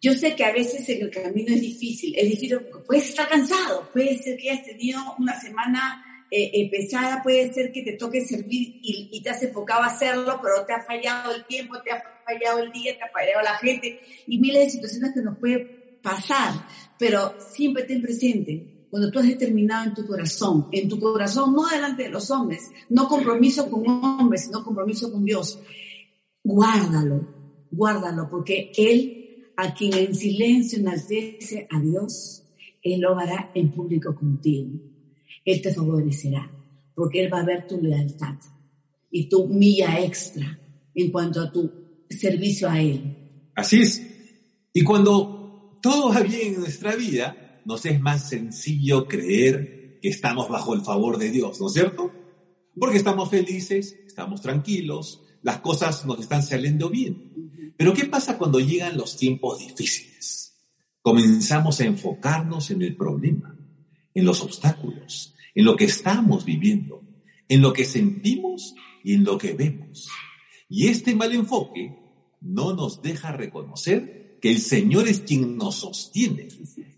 Yo 0.00 0.12
sé 0.14 0.36
que 0.36 0.44
a 0.44 0.52
veces 0.52 0.88
el 0.88 1.10
camino 1.10 1.52
es 1.52 1.60
difícil, 1.60 2.14
es 2.16 2.28
difícil, 2.30 2.60
puedes 2.86 3.08
estar 3.08 3.28
cansado, 3.28 3.90
puede 3.92 4.16
ser 4.18 4.36
que 4.36 4.50
hayas 4.50 4.64
tenido 4.64 5.00
una 5.18 5.38
semana 5.40 6.04
eh, 6.30 6.50
eh, 6.54 6.70
pesada, 6.70 7.20
puede 7.22 7.52
ser 7.52 7.72
que 7.72 7.82
te 7.82 7.94
toque 7.94 8.24
servir 8.24 8.78
y, 8.80 9.08
y, 9.10 9.20
te 9.22 9.30
has 9.30 9.42
enfocado 9.42 9.82
a 9.82 9.86
hacerlo, 9.86 10.38
pero 10.40 10.64
te 10.66 10.72
ha 10.72 10.84
fallado 10.84 11.34
el 11.34 11.44
tiempo, 11.46 11.80
te 11.82 11.90
ha 11.90 12.00
fallado 12.28 12.58
el 12.60 12.72
día, 12.72 12.96
te 12.96 13.04
ha 13.04 13.10
fallado 13.10 13.42
la 13.42 13.54
gente 13.56 14.00
y 14.26 14.38
miles 14.38 14.64
de 14.64 14.70
situaciones 14.70 15.12
que 15.14 15.22
nos 15.22 15.38
puede 15.38 15.58
pasar, 16.02 16.66
pero 16.98 17.34
siempre 17.38 17.84
ten 17.84 18.02
presente 18.02 18.86
cuando 18.90 19.10
tú 19.10 19.18
has 19.18 19.26
determinado 19.26 19.88
en 19.88 19.94
tu 19.94 20.06
corazón, 20.06 20.68
en 20.72 20.88
tu 20.88 20.98
corazón, 20.98 21.54
no 21.54 21.66
delante 21.68 22.04
de 22.04 22.08
los 22.10 22.30
hombres, 22.30 22.70
no 22.88 23.06
compromiso 23.06 23.70
con 23.70 23.86
hombres, 23.88 24.44
sino 24.44 24.64
compromiso 24.64 25.12
con 25.12 25.24
Dios, 25.24 25.58
guárdalo, 26.42 27.66
guárdalo, 27.70 28.28
porque 28.30 28.72
Él 28.76 29.52
a 29.56 29.74
quien 29.74 29.94
en 29.94 30.14
silencio 30.14 30.78
enaltece 30.78 31.66
a 31.70 31.80
Dios, 31.80 32.44
Él 32.82 33.00
lo 33.00 33.18
hará 33.18 33.50
en 33.54 33.72
público 33.72 34.14
contigo. 34.14 34.80
Él 35.44 35.60
te 35.60 35.74
favorecerá, 35.74 36.50
porque 36.94 37.24
Él 37.24 37.32
va 37.32 37.40
a 37.40 37.44
ver 37.44 37.66
tu 37.66 37.80
lealtad 37.80 38.36
y 39.10 39.28
tu 39.28 39.48
milla 39.48 40.00
extra 40.00 40.58
en 40.94 41.10
cuanto 41.10 41.40
a 41.40 41.50
tu 41.50 41.87
servicio 42.10 42.68
a 42.68 42.80
Él. 42.80 43.50
Así 43.54 43.80
es. 43.80 44.02
Y 44.72 44.82
cuando 44.82 45.78
todo 45.82 46.10
va 46.12 46.20
bien 46.20 46.54
en 46.54 46.60
nuestra 46.60 46.94
vida, 46.94 47.60
nos 47.64 47.84
es 47.86 48.00
más 48.00 48.28
sencillo 48.28 49.06
creer 49.06 49.98
que 50.00 50.08
estamos 50.08 50.48
bajo 50.48 50.74
el 50.74 50.82
favor 50.82 51.18
de 51.18 51.30
Dios, 51.30 51.60
¿no 51.60 51.66
es 51.66 51.72
cierto? 51.72 52.12
Porque 52.78 52.96
estamos 52.96 53.30
felices, 53.30 53.96
estamos 54.06 54.40
tranquilos, 54.40 55.22
las 55.42 55.58
cosas 55.60 56.06
nos 56.06 56.20
están 56.20 56.42
saliendo 56.42 56.88
bien. 56.88 57.74
Pero 57.76 57.92
¿qué 57.92 58.04
pasa 58.04 58.38
cuando 58.38 58.60
llegan 58.60 58.96
los 58.96 59.16
tiempos 59.16 59.58
difíciles? 59.58 60.56
Comenzamos 61.02 61.80
a 61.80 61.84
enfocarnos 61.84 62.70
en 62.70 62.82
el 62.82 62.96
problema, 62.96 63.56
en 64.14 64.24
los 64.24 64.42
obstáculos, 64.42 65.34
en 65.54 65.64
lo 65.64 65.76
que 65.76 65.84
estamos 65.84 66.44
viviendo, 66.44 67.02
en 67.48 67.62
lo 67.62 67.72
que 67.72 67.84
sentimos 67.84 68.74
y 69.04 69.14
en 69.14 69.24
lo 69.24 69.38
que 69.38 69.54
vemos. 69.54 70.08
Y 70.68 70.88
este 70.88 71.14
mal 71.14 71.32
enfoque 71.32 71.96
no 72.40 72.74
nos 72.74 73.02
deja 73.02 73.32
reconocer 73.32 74.38
que 74.40 74.50
el 74.50 74.58
Señor 74.58 75.08
es 75.08 75.20
quien 75.20 75.56
nos 75.56 75.76
sostiene, 75.76 76.48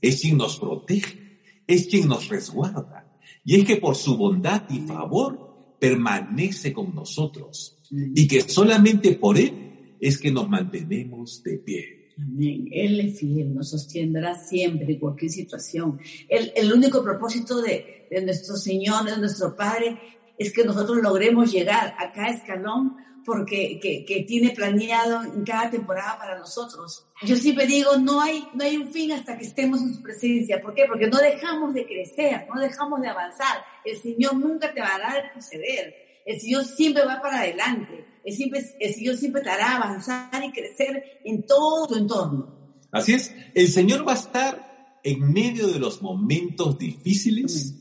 es 0.00 0.20
quien 0.20 0.36
nos 0.36 0.58
protege, 0.58 1.40
es 1.66 1.86
quien 1.86 2.08
nos 2.08 2.28
resguarda. 2.28 3.18
Y 3.44 3.56
es 3.56 3.64
que 3.64 3.76
por 3.76 3.96
su 3.96 4.16
bondad 4.16 4.64
y 4.70 4.80
favor 4.80 5.76
permanece 5.78 6.72
con 6.72 6.94
nosotros 6.94 7.78
y 7.90 8.28
que 8.28 8.42
solamente 8.42 9.12
por 9.12 9.38
Él 9.38 9.96
es 10.00 10.18
que 10.18 10.30
nos 10.30 10.48
mantenemos 10.48 11.42
de 11.42 11.58
pie. 11.58 12.00
Amén. 12.18 12.68
Él 12.70 13.00
es 13.00 13.18
fiel, 13.18 13.54
nos 13.54 13.70
sostendrá 13.70 14.34
siempre 14.34 14.92
en 14.92 14.98
cualquier 14.98 15.30
situación. 15.30 15.98
El, 16.28 16.52
el 16.54 16.72
único 16.72 17.02
propósito 17.02 17.62
de, 17.62 18.06
de, 18.10 18.22
nuestro 18.22 18.56
Señor, 18.56 19.04
de 19.06 19.16
nuestro 19.16 19.56
Padre, 19.56 19.98
es 20.40 20.52
que 20.52 20.64
nosotros 20.64 20.99
logremos 20.99 21.52
llegar 21.52 21.94
a 21.99 22.11
cada 22.11 22.30
escalón 22.30 22.97
porque 23.25 23.78
que, 23.80 24.04
que, 24.04 24.23
tiene 24.23 24.50
planeado 24.50 25.23
en 25.23 25.44
cada 25.44 25.70
temporada 25.70 26.18
para 26.18 26.38
nosotros. 26.38 27.06
Yo 27.23 27.37
siempre 27.37 27.66
digo, 27.66 27.97
no 27.99 28.20
hay, 28.20 28.49
no 28.54 28.64
hay 28.64 28.76
un 28.76 28.90
fin 28.90 29.12
hasta 29.12 29.38
que 29.38 29.44
estemos 29.44 29.80
en 29.82 29.94
su 29.94 30.02
presencia. 30.02 30.61
¿Por 30.61 30.75
qué? 30.75 30.87
Porque 30.88 31.06
no 31.06 31.18
dejamos 31.18 31.75
de 31.75 31.87
crecer, 31.87 32.47
no 32.52 32.61
dejamos 32.61 33.00
de 33.00 33.09
avanzar. 33.09 33.62
El 33.85 33.97
Señor 33.99 34.35
nunca 34.37 34.73
te 34.73 34.80
va 34.80 34.97
a 34.97 34.99
dar 34.99 35.32
proceder 35.32 36.11
el 36.30 36.40
Señor 36.40 36.64
siempre 36.64 37.04
va 37.04 37.20
para 37.20 37.40
adelante. 37.40 38.06
El, 38.25 38.35
siempre, 38.35 38.62
el 38.78 38.94
Señor 38.94 39.16
siempre 39.16 39.42
te 39.42 39.50
hará 39.50 39.76
avanzar 39.76 40.44
y 40.44 40.52
crecer 40.52 41.20
en 41.25 41.44
todo 41.47 41.88
tu 41.88 41.97
entorno. 41.97 42.76
Así 42.92 43.14
es. 43.14 43.35
El 43.54 43.68
Señor 43.68 44.06
va 44.06 44.12
a 44.12 44.16
estar 44.16 44.99
en 45.02 45.32
medio 45.32 45.68
de 45.68 45.78
los 45.78 46.02
momentos 46.02 46.78
difíciles 46.78 47.75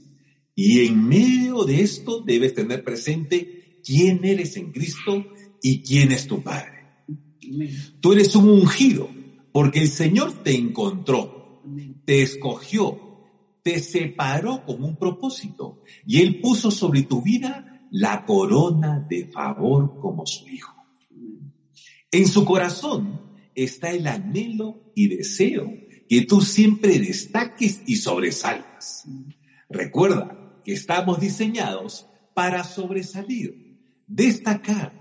y 0.62 0.86
en 0.86 1.08
medio 1.08 1.64
de 1.64 1.82
esto 1.82 2.20
debes 2.20 2.54
tener 2.54 2.84
presente 2.84 3.80
quién 3.82 4.26
eres 4.26 4.58
en 4.58 4.74
Cristo 4.74 5.26
y 5.64 5.82
quién 5.84 6.12
es 6.12 6.28
tu 6.28 6.44
Padre. 6.44 6.84
Tú 8.02 8.12
eres 8.12 8.36
un 8.36 8.50
ungido 8.50 9.10
porque 9.54 9.80
el 9.80 9.88
Señor 9.88 10.44
te 10.44 10.54
encontró, 10.54 11.64
te 12.04 12.24
escogió, 12.24 13.00
te 13.64 13.80
separó 13.80 14.66
con 14.66 14.84
un 14.84 14.98
propósito 14.98 15.82
y 16.06 16.20
Él 16.20 16.42
puso 16.42 16.72
sobre 16.72 17.04
tu 17.04 17.22
vida 17.22 17.88
la 17.90 18.26
corona 18.26 19.00
de 19.10 19.28
favor 19.28 19.98
como 20.02 20.26
su 20.26 20.46
hijo. 20.50 20.76
En 22.12 22.28
su 22.28 22.44
corazón 22.44 23.22
está 23.56 23.92
el 23.92 24.06
anhelo 24.08 24.92
y 24.94 25.08
deseo 25.08 25.72
que 26.10 26.24
tú 26.24 26.42
siempre 26.42 27.00
destaques 27.00 27.82
y 27.88 27.96
sobresalgas. 27.96 29.08
Recuerda 29.70 30.39
estamos 30.74 31.20
diseñados 31.20 32.08
para 32.34 32.64
sobresalir, 32.64 33.78
destacar, 34.08 34.94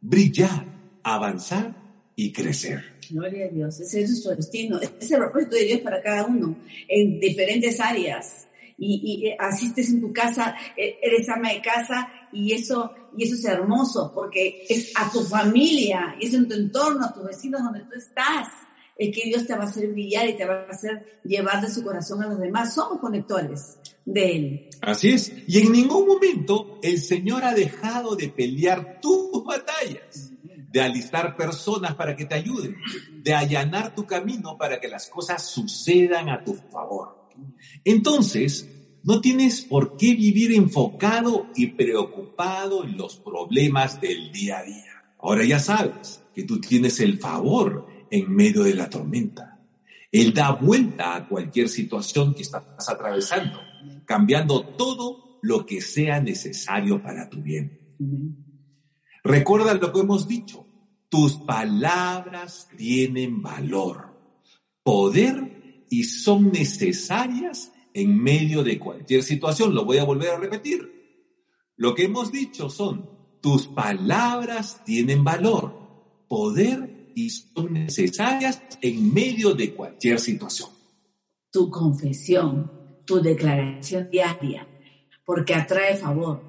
brillar, 0.00 0.66
avanzar 1.02 1.74
y 2.16 2.32
crecer. 2.32 2.94
Gloria 3.10 3.46
a 3.46 3.48
Dios, 3.48 3.80
ese 3.80 4.02
es 4.02 4.10
nuestro 4.10 4.36
destino, 4.36 4.80
ese 4.80 4.94
es 5.00 5.10
el 5.10 5.18
propósito 5.18 5.56
de 5.56 5.64
Dios 5.64 5.80
para 5.80 6.02
cada 6.02 6.24
uno, 6.26 6.56
en 6.88 7.20
diferentes 7.20 7.80
áreas. 7.80 8.46
Y, 8.76 9.28
y 9.28 9.36
asistes 9.38 9.88
en 9.90 10.00
tu 10.00 10.12
casa, 10.12 10.56
e-, 10.76 10.96
eres 11.00 11.28
ama 11.28 11.52
de 11.52 11.62
casa 11.62 12.08
y 12.32 12.52
eso, 12.52 12.92
y 13.16 13.24
eso 13.24 13.34
es 13.34 13.44
hermoso 13.44 14.10
porque 14.12 14.66
es 14.68 14.92
a 14.96 15.12
tu 15.12 15.22
familia, 15.22 16.16
es 16.20 16.34
en 16.34 16.48
tu 16.48 16.54
entorno, 16.54 17.04
a 17.04 17.14
tus 17.14 17.24
vecinos 17.24 17.62
donde 17.62 17.80
tú 17.80 17.94
estás, 17.96 18.48
es 18.96 19.14
que 19.14 19.28
Dios 19.28 19.46
te 19.46 19.54
va 19.54 19.62
a 19.62 19.66
hacer 19.66 19.92
brillar 19.92 20.28
y 20.28 20.36
te 20.36 20.44
va 20.44 20.64
a 20.64 20.70
hacer 20.70 21.20
llevar 21.24 21.60
de 21.60 21.70
su 21.70 21.84
corazón 21.84 22.22
a 22.22 22.28
los 22.28 22.38
demás. 22.38 22.74
Somos 22.74 22.98
conectores 23.00 23.78
de 24.04 24.36
Él. 24.36 24.70
Así 24.80 25.10
es. 25.10 25.32
Y 25.46 25.60
en 25.60 25.72
ningún 25.72 26.06
momento 26.06 26.78
el 26.82 27.00
Señor 27.00 27.44
ha 27.44 27.54
dejado 27.54 28.16
de 28.16 28.28
pelear 28.28 29.00
tus 29.00 29.44
batallas, 29.44 30.32
de 30.42 30.80
alistar 30.80 31.36
personas 31.36 31.94
para 31.94 32.16
que 32.16 32.24
te 32.26 32.34
ayuden, 32.34 32.76
de 33.22 33.34
allanar 33.34 33.94
tu 33.94 34.06
camino 34.06 34.58
para 34.58 34.80
que 34.80 34.88
las 34.88 35.08
cosas 35.08 35.46
sucedan 35.46 36.28
a 36.28 36.42
tu 36.44 36.54
favor. 36.54 37.28
Entonces, 37.84 38.68
no 39.02 39.20
tienes 39.20 39.62
por 39.62 39.96
qué 39.96 40.14
vivir 40.14 40.52
enfocado 40.52 41.48
y 41.54 41.68
preocupado 41.68 42.84
en 42.84 42.96
los 42.96 43.16
problemas 43.16 44.00
del 44.00 44.32
día 44.32 44.58
a 44.58 44.62
día. 44.64 45.04
Ahora 45.18 45.44
ya 45.44 45.58
sabes 45.58 46.22
que 46.34 46.42
tú 46.42 46.60
tienes 46.60 47.00
el 47.00 47.18
favor 47.18 47.86
en 48.10 48.34
medio 48.34 48.62
de 48.62 48.74
la 48.74 48.88
tormenta. 48.88 49.60
Él 50.10 50.32
da 50.32 50.52
vuelta 50.52 51.16
a 51.16 51.28
cualquier 51.28 51.68
situación 51.68 52.34
que 52.34 52.42
estás 52.42 52.88
atravesando, 52.88 53.58
cambiando 54.06 54.64
todo 54.64 55.38
lo 55.42 55.66
que 55.66 55.80
sea 55.80 56.20
necesario 56.20 57.02
para 57.02 57.28
tu 57.28 57.42
bien. 57.42 57.96
Recuerda 59.22 59.74
lo 59.74 59.92
que 59.92 60.00
hemos 60.00 60.28
dicho. 60.28 60.66
Tus 61.08 61.36
palabras 61.36 62.68
tienen 62.76 63.40
valor, 63.40 64.18
poder 64.82 65.84
y 65.88 66.04
son 66.04 66.50
necesarias 66.50 67.72
en 67.92 68.20
medio 68.20 68.64
de 68.64 68.78
cualquier 68.78 69.22
situación. 69.22 69.74
Lo 69.74 69.84
voy 69.84 69.98
a 69.98 70.04
volver 70.04 70.30
a 70.30 70.38
repetir. 70.38 70.94
Lo 71.76 71.94
que 71.94 72.04
hemos 72.04 72.32
dicho 72.32 72.68
son, 72.70 73.08
tus 73.40 73.66
palabras 73.66 74.82
tienen 74.84 75.24
valor, 75.24 75.74
poder 76.28 77.12
y 77.14 77.30
son 77.30 77.72
necesarias 77.72 78.62
en 78.80 79.12
medio 79.12 79.54
de 79.54 79.74
cualquier 79.74 80.18
situación. 80.18 80.70
Tu 81.50 81.70
confesión, 81.70 82.70
tu 83.04 83.20
declaración 83.20 84.10
diaria, 84.10 84.66
porque 85.24 85.54
atrae 85.54 85.96
favor. 85.96 86.42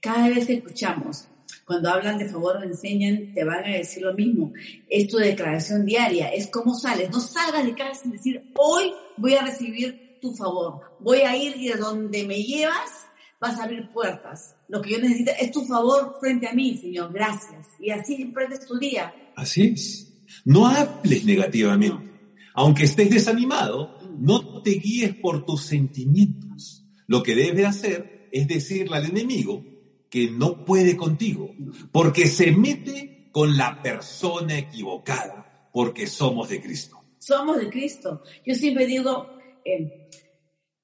Cada 0.00 0.28
vez 0.28 0.46
que 0.46 0.54
escuchamos, 0.54 1.28
cuando 1.64 1.90
hablan 1.90 2.18
de 2.18 2.28
favor 2.28 2.56
o 2.56 2.62
enseñan, 2.62 3.32
te 3.34 3.44
van 3.44 3.64
a 3.64 3.76
decir 3.76 4.02
lo 4.02 4.14
mismo. 4.14 4.52
Es 4.88 5.08
tu 5.08 5.18
declaración 5.18 5.84
diaria, 5.84 6.28
es 6.28 6.48
cómo 6.48 6.74
sales. 6.74 7.10
No 7.10 7.20
salgas 7.20 7.64
de 7.64 7.74
casa 7.74 8.02
sin 8.02 8.12
decir, 8.12 8.50
hoy 8.56 8.92
voy 9.16 9.34
a 9.34 9.42
recibir 9.42 10.18
tu 10.20 10.34
favor. 10.34 10.96
Voy 11.00 11.20
a 11.20 11.36
ir 11.36 11.56
y 11.56 11.68
de 11.68 11.76
donde 11.76 12.26
me 12.26 12.42
llevas 12.42 13.06
vas 13.40 13.58
a 13.58 13.64
abrir 13.64 13.88
puertas. 13.90 14.54
Lo 14.68 14.82
que 14.82 14.90
yo 14.90 14.98
necesito 14.98 15.32
es 15.40 15.50
tu 15.50 15.64
favor 15.64 16.16
frente 16.20 16.46
a 16.46 16.52
mí, 16.52 16.76
Señor. 16.76 17.12
Gracias. 17.12 17.66
Y 17.80 17.90
así 17.90 18.20
emprendes 18.20 18.66
tu 18.66 18.78
día. 18.78 19.12
Así 19.34 19.68
es. 19.68 20.12
No 20.44 20.66
hables 20.66 21.24
negativamente. 21.24 22.10
Aunque 22.54 22.84
estés 22.84 23.10
desanimado, 23.10 23.98
no 24.20 24.62
te 24.62 24.72
guíes 24.72 25.14
por 25.16 25.44
tus 25.44 25.62
sentimientos. 25.64 26.84
Lo 27.06 27.22
que 27.22 27.34
debes 27.34 27.66
hacer 27.66 28.28
es 28.30 28.46
decirle 28.46 28.96
al 28.96 29.06
enemigo 29.06 29.64
que 30.08 30.30
no 30.30 30.64
puede 30.64 30.96
contigo, 30.96 31.54
porque 31.90 32.26
se 32.26 32.52
mete 32.52 33.28
con 33.32 33.56
la 33.56 33.82
persona 33.82 34.58
equivocada, 34.58 35.68
porque 35.72 36.06
somos 36.06 36.48
de 36.48 36.60
Cristo. 36.60 37.02
Somos 37.18 37.58
de 37.58 37.70
Cristo. 37.70 38.22
Yo 38.44 38.54
siempre 38.54 38.86
digo, 38.86 39.38
eh, 39.64 40.08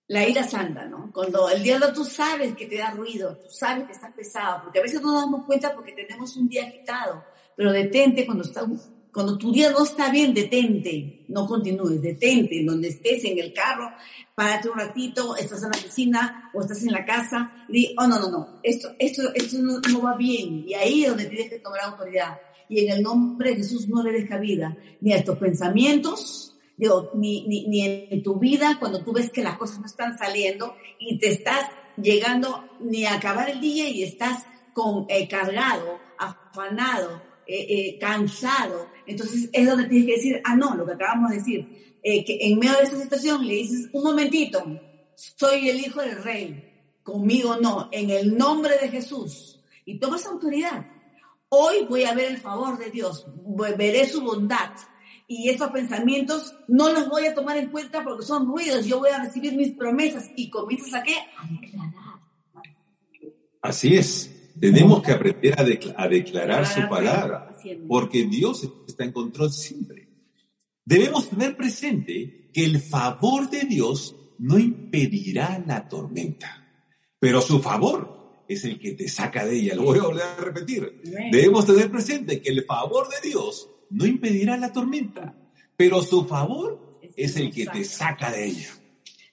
la 0.08 0.28
ira 0.28 0.44
santa, 0.44 0.86
¿no? 0.86 1.10
Cuando 1.12 1.50
el 1.50 1.62
diablo 1.62 1.92
tú 1.92 2.04
sabes 2.04 2.54
que 2.54 2.66
te 2.66 2.78
da 2.78 2.92
ruido, 2.92 3.36
tú 3.38 3.48
sabes 3.50 3.86
que 3.86 3.92
está 3.92 4.14
pesado, 4.14 4.62
porque 4.64 4.78
a 4.78 4.82
veces 4.82 5.02
no 5.02 5.12
nos 5.12 5.22
damos 5.22 5.44
cuenta 5.44 5.74
porque 5.74 5.92
tenemos 5.92 6.36
un 6.36 6.48
día 6.48 6.66
agitado, 6.66 7.24
pero 7.56 7.72
detente 7.72 8.24
cuando 8.24 8.44
está, 8.44 8.64
cuando 9.16 9.38
tu 9.38 9.50
día 9.50 9.70
no 9.70 9.82
está 9.82 10.10
bien, 10.10 10.34
detente, 10.34 11.24
no 11.28 11.46
continúes, 11.46 12.02
detente, 12.02 12.62
donde 12.62 12.88
estés 12.88 13.24
en 13.24 13.38
el 13.38 13.54
carro, 13.54 13.90
párate 14.34 14.68
un 14.68 14.76
ratito, 14.78 15.34
estás 15.36 15.62
en 15.62 15.70
la 15.70 15.82
piscina 15.82 16.50
o 16.52 16.60
estás 16.60 16.82
en 16.82 16.92
la 16.92 17.02
casa 17.06 17.64
y 17.70 17.72
di, 17.72 17.94
oh 17.96 18.06
no, 18.06 18.20
no, 18.20 18.30
no, 18.30 18.60
esto, 18.62 18.90
esto, 18.98 19.22
esto 19.34 19.56
no, 19.62 19.80
no 19.90 20.02
va 20.02 20.18
bien, 20.18 20.68
y 20.68 20.74
ahí 20.74 21.04
es 21.04 21.08
donde 21.08 21.24
tienes 21.24 21.48
que 21.48 21.60
tomar 21.60 21.80
autoridad. 21.80 22.38
Y 22.68 22.84
en 22.84 22.92
el 22.92 23.02
nombre 23.02 23.52
de 23.52 23.56
Jesús 23.56 23.88
no 23.88 24.02
le 24.02 24.12
deja 24.12 24.36
vida 24.36 24.76
ni 25.00 25.14
a 25.14 25.16
estos 25.16 25.38
pensamientos, 25.38 26.54
digo, 26.76 27.12
ni, 27.14 27.46
ni, 27.46 27.66
ni 27.68 27.86
en 28.10 28.22
tu 28.22 28.38
vida 28.38 28.76
cuando 28.78 29.02
tú 29.02 29.14
ves 29.14 29.30
que 29.30 29.42
las 29.42 29.56
cosas 29.56 29.80
no 29.80 29.86
están 29.86 30.18
saliendo 30.18 30.76
y 30.98 31.18
te 31.18 31.30
estás 31.30 31.70
llegando 31.96 32.68
ni 32.80 33.06
a 33.06 33.14
acabar 33.14 33.48
el 33.48 33.62
día 33.62 33.88
y 33.88 34.02
estás 34.02 34.44
con, 34.74 35.06
eh, 35.08 35.26
cargado, 35.26 36.00
afanado, 36.18 37.22
eh, 37.46 37.66
eh, 37.66 37.98
cansado. 37.98 38.94
Entonces 39.06 39.48
es 39.52 39.66
donde 39.66 39.84
tienes 39.84 40.06
que 40.06 40.16
decir, 40.16 40.40
ah, 40.44 40.56
no, 40.56 40.74
lo 40.74 40.86
que 40.86 40.92
acabamos 40.92 41.30
de 41.30 41.36
decir, 41.36 41.98
eh, 42.02 42.24
que 42.24 42.38
en 42.40 42.58
medio 42.58 42.76
de 42.76 42.84
esa 42.84 43.00
situación 43.00 43.46
le 43.46 43.54
dices, 43.54 43.88
un 43.92 44.04
momentito, 44.04 44.64
soy 45.14 45.68
el 45.68 45.80
hijo 45.80 46.00
del 46.00 46.22
rey, 46.22 46.98
conmigo 47.02 47.56
no, 47.56 47.88
en 47.92 48.10
el 48.10 48.36
nombre 48.36 48.78
de 48.78 48.88
Jesús. 48.88 49.60
Y 49.84 49.98
tomas 49.98 50.26
autoridad. 50.26 50.86
Hoy 51.48 51.86
voy 51.88 52.04
a 52.04 52.14
ver 52.14 52.32
el 52.32 52.38
favor 52.38 52.78
de 52.78 52.90
Dios, 52.90 53.26
veré 53.76 54.06
su 54.08 54.20
bondad, 54.20 54.72
y 55.28 55.48
esos 55.48 55.70
pensamientos 55.70 56.54
no 56.68 56.92
los 56.92 57.08
voy 57.08 57.26
a 57.26 57.34
tomar 57.34 57.56
en 57.56 57.70
cuenta 57.70 58.04
porque 58.04 58.24
son 58.24 58.46
ruidos. 58.46 58.86
Yo 58.86 59.00
voy 59.00 59.10
a 59.10 59.22
recibir 59.22 59.54
mis 59.56 59.72
promesas 59.72 60.30
y 60.36 60.50
comienzas 60.50 60.94
a 60.94 61.02
qué? 61.02 61.16
A 61.36 61.46
declarar. 61.48 61.94
Así 63.62 63.96
es. 63.96 64.32
Tenemos 64.58 65.02
que 65.02 65.12
aprender 65.12 65.54
a, 65.58 66.08
declarar 66.08 66.66
su 66.66 66.88
palabra 66.88 67.55
porque 67.88 68.24
Dios 68.24 68.68
está 68.86 69.04
en 69.04 69.12
control 69.12 69.52
siempre. 69.52 70.08
Debemos 70.84 71.28
tener 71.28 71.56
presente 71.56 72.50
que 72.52 72.64
el 72.64 72.80
favor 72.80 73.50
de 73.50 73.64
Dios 73.64 74.14
no 74.38 74.58
impedirá 74.58 75.62
la 75.66 75.88
tormenta, 75.88 76.64
pero 77.18 77.40
su 77.40 77.60
favor 77.60 78.44
es 78.48 78.64
el 78.64 78.78
que 78.78 78.92
te 78.92 79.08
saca 79.08 79.44
de 79.44 79.56
ella. 79.56 79.74
Lo 79.74 79.82
voy 79.82 79.98
a 79.98 80.02
volver 80.02 80.22
a 80.22 80.36
repetir. 80.36 81.02
Debemos 81.32 81.66
tener 81.66 81.90
presente 81.90 82.40
que 82.40 82.50
el 82.50 82.64
favor 82.64 83.08
de 83.08 83.28
Dios 83.28 83.68
no 83.90 84.06
impedirá 84.06 84.56
la 84.56 84.72
tormenta, 84.72 85.34
pero 85.76 86.02
su 86.02 86.24
favor 86.26 87.00
es 87.16 87.36
el 87.36 87.52
que 87.52 87.66
te 87.66 87.84
saca 87.84 88.30
de 88.30 88.46
ella. 88.46 88.68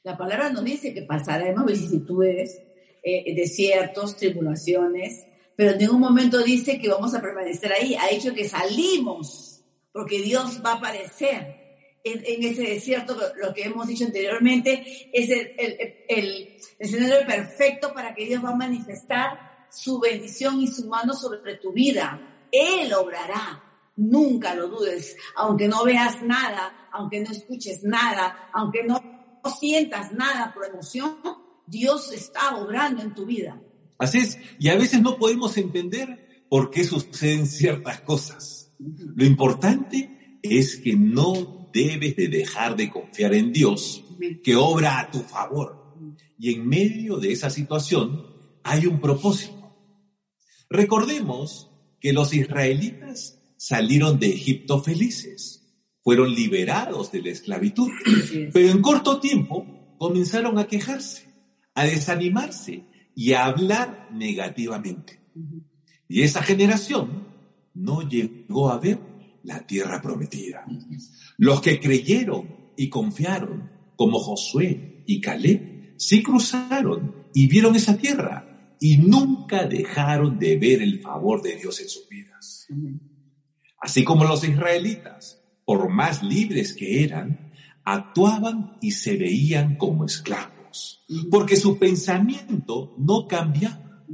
La 0.03 0.17
palabra 0.17 0.49
nos 0.49 0.63
dice 0.63 0.93
que 0.93 1.03
pasaremos 1.03 1.65
vicisitudes, 1.65 2.61
eh, 3.03 3.33
desiertos, 3.35 4.17
tribulaciones, 4.17 5.25
pero 5.55 5.71
en 5.71 5.77
ningún 5.77 5.99
momento 5.99 6.41
dice 6.43 6.79
que 6.79 6.89
vamos 6.89 7.13
a 7.13 7.21
permanecer 7.21 7.71
ahí. 7.71 7.95
Ha 7.95 8.07
dicho 8.07 8.33
que 8.33 8.47
salimos, 8.47 9.61
porque 9.91 10.21
Dios 10.21 10.61
va 10.65 10.71
a 10.71 10.75
aparecer 10.75 11.63
en, 12.03 12.43
ese 12.43 12.63
desierto, 12.63 13.15
lo 13.37 13.53
que 13.53 13.63
hemos 13.63 13.87
dicho 13.87 14.05
anteriormente, 14.05 15.09
es 15.13 15.29
el, 15.29 16.05
el, 16.09 16.57
escenario 16.77 17.25
perfecto 17.25 17.93
para 17.93 18.13
que 18.13 18.25
Dios 18.25 18.43
va 18.43 18.49
a 18.49 18.55
manifestar 18.55 19.67
su 19.71 19.99
bendición 19.99 20.61
y 20.61 20.67
su 20.67 20.87
mano 20.87 21.13
sobre 21.13 21.55
tu 21.55 21.71
vida. 21.71 22.47
Él 22.51 22.93
obrará. 22.93 23.63
Nunca 23.95 24.55
lo 24.55 24.69
dudes, 24.69 25.15
aunque 25.35 25.67
no 25.67 25.83
veas 25.83 26.23
nada, 26.23 26.89
aunque 26.91 27.19
no 27.19 27.29
escuches 27.29 27.83
nada, 27.83 28.49
aunque 28.51 28.83
no, 28.83 28.99
sientas 29.59 30.11
nada 30.13 30.51
por 30.51 30.65
emoción, 30.65 31.19
Dios 31.67 32.11
está 32.11 32.55
obrando 32.57 33.03
en 33.03 33.13
tu 33.13 33.27
vida. 33.27 33.61
Así 33.97 34.19
es, 34.19 34.37
y 34.59 34.69
a 34.69 34.75
veces 34.75 35.01
no 35.01 35.17
podemos 35.17 35.57
entender 35.57 36.45
por 36.49 36.69
qué 36.69 36.83
suceden 36.83 37.47
ciertas 37.47 38.01
cosas. 38.01 38.71
Lo 38.79 39.25
importante 39.25 40.37
es 40.41 40.77
que 40.77 40.95
no 40.95 41.69
debes 41.73 42.15
de 42.15 42.27
dejar 42.27 42.75
de 42.75 42.89
confiar 42.89 43.33
en 43.33 43.51
Dios, 43.51 44.03
que 44.43 44.55
obra 44.55 44.99
a 44.99 45.11
tu 45.11 45.19
favor. 45.19 45.95
Y 46.37 46.53
en 46.53 46.67
medio 46.67 47.17
de 47.17 47.31
esa 47.31 47.49
situación 47.49 48.25
hay 48.63 48.85
un 48.85 48.99
propósito. 48.99 49.75
Recordemos 50.69 51.69
que 51.99 52.13
los 52.13 52.33
israelitas 52.33 53.39
salieron 53.57 54.19
de 54.19 54.27
Egipto 54.27 54.83
felices, 54.83 55.63
fueron 56.01 56.33
liberados 56.33 57.11
de 57.11 57.21
la 57.21 57.29
esclavitud, 57.29 57.89
pero 58.51 58.69
en 58.69 58.81
corto 58.81 59.19
tiempo 59.19 59.95
comenzaron 59.97 60.59
a 60.59 60.67
quejarse, 60.67 61.33
a 61.73 61.85
desanimarse 61.85 62.83
y 63.15 63.33
a 63.33 63.45
hablar 63.45 64.09
negativamente. 64.11 65.19
Y 66.07 66.21
esa 66.21 66.43
generación 66.43 67.27
no 67.73 68.07
llegó 68.07 68.71
a 68.71 68.79
ver 68.79 68.99
la 69.43 69.65
tierra 69.65 70.01
prometida. 70.01 70.65
Los 71.37 71.61
que 71.61 71.79
creyeron 71.79 72.71
y 72.77 72.89
confiaron, 72.89 73.71
como 73.95 74.19
Josué 74.19 75.03
y 75.05 75.21
Caleb, 75.21 75.95
sí 75.97 76.23
cruzaron 76.23 77.27
y 77.33 77.47
vieron 77.47 77.75
esa 77.75 77.97
tierra 77.97 78.75
y 78.79 78.97
nunca 78.97 79.65
dejaron 79.65 80.37
de 80.39 80.57
ver 80.57 80.81
el 80.81 80.99
favor 80.99 81.41
de 81.41 81.55
Dios 81.55 81.79
en 81.81 81.89
sus 81.89 82.07
vidas. 82.09 82.67
Así 83.79 84.03
como 84.03 84.25
los 84.25 84.43
israelitas, 84.43 85.41
por 85.65 85.89
más 85.89 86.23
libres 86.23 86.73
que 86.73 87.03
eran, 87.03 87.51
actuaban 87.83 88.77
y 88.81 88.91
se 88.91 89.17
veían 89.17 89.75
como 89.75 90.05
esclavos, 90.05 90.52
porque 91.29 91.55
su 91.55 91.77
pensamiento 91.77 92.95
no 92.97 93.27
cambiaba. 93.27 94.05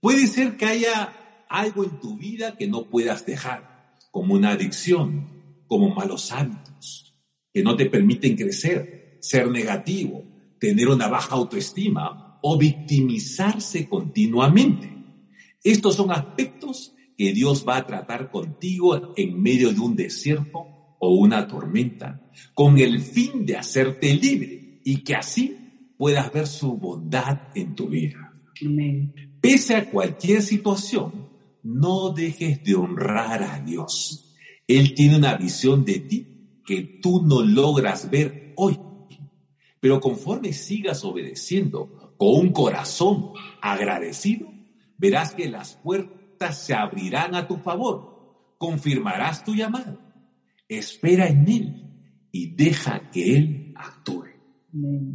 Puede 0.00 0.26
ser 0.26 0.56
que 0.56 0.66
haya 0.66 1.44
algo 1.48 1.84
en 1.84 1.98
tu 2.00 2.16
vida 2.16 2.56
que 2.56 2.68
no 2.68 2.88
puedas 2.88 3.26
dejar, 3.26 3.96
como 4.10 4.34
una 4.34 4.50
adicción, 4.50 5.62
como 5.66 5.94
malos 5.94 6.32
hábitos, 6.32 7.14
que 7.52 7.62
no 7.62 7.76
te 7.76 7.86
permiten 7.86 8.36
crecer, 8.36 9.18
ser 9.20 9.50
negativo, 9.50 10.24
tener 10.58 10.88
una 10.88 11.08
baja 11.08 11.34
autoestima 11.34 12.38
o 12.42 12.58
victimizarse 12.58 13.88
continuamente. 13.88 14.92
Estos 15.62 15.96
son 15.96 16.12
aspectos 16.12 16.94
que 17.16 17.32
Dios 17.32 17.64
va 17.68 17.78
a 17.78 17.86
tratar 17.86 18.30
contigo 18.30 19.12
en 19.16 19.40
medio 19.42 19.72
de 19.72 19.80
un 19.80 19.96
desierto 19.96 20.96
o 21.00 21.14
una 21.14 21.48
tormenta, 21.48 22.30
con 22.54 22.78
el 22.78 23.00
fin 23.00 23.44
de 23.44 23.56
hacerte 23.56 24.14
libre 24.14 24.80
y 24.84 25.02
que 25.02 25.14
así 25.14 25.56
puedas 25.98 26.32
ver 26.32 26.46
su 26.46 26.78
bondad 26.78 27.40
en 27.54 27.74
tu 27.74 27.88
vida. 27.88 28.32
Pese 29.40 29.76
a 29.76 29.90
cualquier 29.90 30.40
situación, 30.40 31.28
no 31.62 32.10
dejes 32.10 32.62
de 32.64 32.76
honrar 32.76 33.42
a 33.42 33.60
Dios. 33.60 34.34
Él 34.66 34.94
tiene 34.94 35.16
una 35.16 35.36
visión 35.36 35.84
de 35.84 35.98
ti 36.00 36.26
que 36.64 36.82
tú 37.02 37.22
no 37.22 37.42
logras 37.42 38.10
ver 38.10 38.52
hoy. 38.56 38.78
Pero 39.80 40.00
conforme 40.00 40.52
sigas 40.52 41.04
obedeciendo 41.04 42.14
con 42.16 42.34
un 42.34 42.52
corazón 42.52 43.32
agradecido, 43.60 44.52
verás 44.96 45.34
que 45.34 45.48
las 45.48 45.76
puertas 45.76 46.64
se 46.64 46.74
abrirán 46.74 47.34
a 47.34 47.46
tu 47.46 47.56
favor. 47.56 48.54
Confirmarás 48.58 49.44
tu 49.44 49.54
llamado. 49.54 50.00
Espera 50.68 51.28
en 51.28 51.48
Él 51.48 51.90
y 52.30 52.54
deja 52.54 53.10
que 53.10 53.36
Él 53.36 53.74
actúe. 53.76 54.27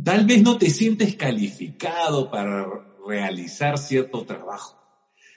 Tal 0.04 0.26
vez 0.26 0.42
no 0.42 0.58
te 0.58 0.70
sientes 0.70 1.16
calificado 1.16 2.32
para 2.32 2.66
realizar 3.08 3.78
cierto 3.78 4.26
trabajo. 4.26 4.80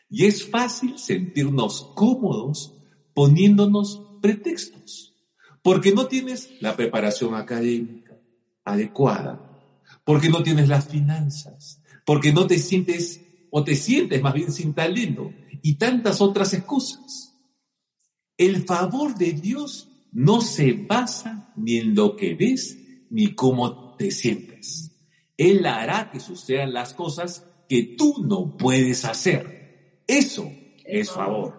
Y 0.09 0.25
es 0.25 0.49
fácil 0.49 0.99
sentirnos 0.99 1.93
cómodos 1.95 2.75
poniéndonos 3.15 4.03
pretextos, 4.23 5.15
porque 5.63 5.93
no 5.93 6.07
tienes 6.07 6.51
la 6.61 6.77
preparación 6.77 7.35
académica 7.35 8.19
adecuada, 8.65 9.41
porque 10.05 10.29
no 10.29 10.43
tienes 10.43 10.69
las 10.69 10.89
finanzas, 10.89 11.83
porque 12.05 12.33
no 12.33 12.47
te 12.47 12.59
sientes 12.59 13.21
o 13.51 13.65
te 13.65 13.75
sientes 13.75 14.23
más 14.23 14.35
bien 14.35 14.53
sin 14.53 14.75
talento 14.75 15.33
y 15.63 15.75
tantas 15.75 16.21
otras 16.21 16.53
excusas. 16.55 17.35
El 18.37 18.65
favor 18.65 19.17
de 19.17 19.33
Dios 19.33 19.89
no 20.13 20.41
se 20.41 20.73
basa 20.73 21.53
ni 21.57 21.79
en 21.79 21.95
lo 21.95 22.17
que 22.17 22.35
ves 22.35 22.79
ni 23.11 23.35
cómo 23.35 23.86
te 23.97 24.11
sientes. 24.11 24.93
Él 25.37 25.67
hará 25.67 26.11
que 26.11 26.21
sucedan 26.21 26.73
las 26.73 26.95
cosas 26.95 27.47
que 27.69 27.95
tú 27.97 28.25
no 28.27 28.57
puedes 28.57 29.05
hacer. 29.05 30.03
Eso 30.07 30.51
es 30.85 31.11
favor. 31.11 31.59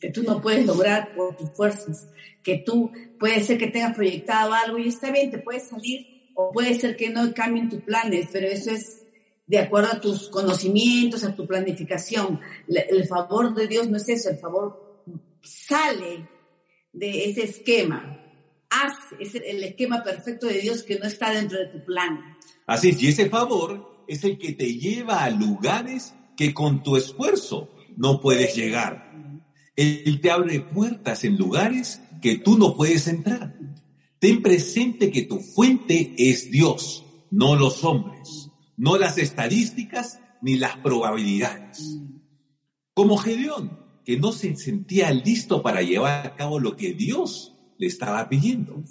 Que 0.00 0.10
tú 0.10 0.22
no 0.22 0.40
puedes 0.40 0.66
lograr 0.66 1.14
por 1.14 1.36
tus 1.36 1.50
fuerzas. 1.50 2.08
Que 2.42 2.58
tú 2.58 2.92
puede 3.18 3.42
ser 3.42 3.58
que 3.58 3.68
tengas 3.68 3.94
proyectado 3.94 4.52
algo 4.52 4.78
y 4.78 4.88
está 4.88 5.10
bien, 5.10 5.30
te 5.30 5.38
puedes 5.38 5.68
salir 5.68 6.06
o 6.34 6.50
puede 6.52 6.74
ser 6.74 6.96
que 6.96 7.10
no 7.10 7.32
cambien 7.32 7.68
tus 7.68 7.82
planes, 7.82 8.28
pero 8.32 8.48
eso 8.48 8.70
es 8.70 9.04
de 9.46 9.58
acuerdo 9.58 9.92
a 9.92 10.00
tus 10.00 10.28
conocimientos, 10.28 11.24
a 11.24 11.34
tu 11.34 11.46
planificación. 11.46 12.40
El 12.68 13.06
favor 13.06 13.54
de 13.54 13.66
Dios 13.66 13.88
no 13.88 13.96
es 13.96 14.08
eso, 14.08 14.30
el 14.30 14.38
favor 14.38 15.04
sale 15.42 16.28
de 16.92 17.26
ese 17.26 17.44
esquema, 17.44 18.23
es 19.18 19.34
el 19.34 19.62
esquema 19.62 20.02
perfecto 20.02 20.46
de 20.46 20.60
Dios 20.60 20.82
que 20.82 20.98
no 20.98 21.06
está 21.06 21.32
dentro 21.32 21.58
de 21.58 21.66
tu 21.66 21.84
plan. 21.84 22.20
Así 22.66 22.90
es, 22.90 23.02
y 23.02 23.08
ese 23.08 23.28
favor 23.28 24.04
es 24.08 24.24
el 24.24 24.38
que 24.38 24.52
te 24.52 24.74
lleva 24.74 25.24
a 25.24 25.30
lugares 25.30 26.14
que 26.36 26.52
con 26.52 26.82
tu 26.82 26.96
esfuerzo 26.96 27.70
no 27.96 28.20
puedes 28.20 28.54
llegar. 28.54 29.12
Él 29.76 30.20
te 30.20 30.30
abre 30.30 30.60
puertas 30.60 31.24
en 31.24 31.36
lugares 31.36 32.00
que 32.22 32.38
tú 32.38 32.56
no 32.58 32.76
puedes 32.76 33.06
entrar. 33.08 33.54
Ten 34.18 34.42
presente 34.42 35.10
que 35.10 35.22
tu 35.22 35.40
fuente 35.40 36.14
es 36.16 36.50
Dios, 36.50 37.04
no 37.30 37.56
los 37.56 37.84
hombres, 37.84 38.50
no 38.76 38.96
las 38.96 39.18
estadísticas 39.18 40.20
ni 40.40 40.56
las 40.56 40.76
probabilidades. 40.78 41.98
Como 42.94 43.16
Gedeón, 43.16 43.78
que 44.04 44.18
no 44.18 44.32
se 44.32 44.54
sentía 44.56 45.10
listo 45.10 45.62
para 45.62 45.82
llevar 45.82 46.26
a 46.26 46.34
cabo 46.36 46.60
lo 46.60 46.76
que 46.76 46.92
Dios 46.92 47.53
le 47.78 47.86
estaba 47.86 48.28
pidiendo. 48.28 48.82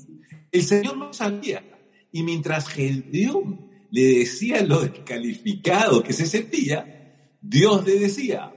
El 0.51 0.63
Señor 0.63 0.97
lo 0.97 1.13
sabía. 1.13 1.63
Y 2.11 2.23
mientras 2.23 2.67
Gedeón 2.67 3.69
le 3.89 4.19
decía 4.19 4.63
lo 4.63 4.81
descalificado 4.81 6.03
que 6.03 6.13
se 6.13 6.25
sentía, 6.25 7.37
Dios 7.41 7.85
le 7.85 7.99
decía, 7.99 8.53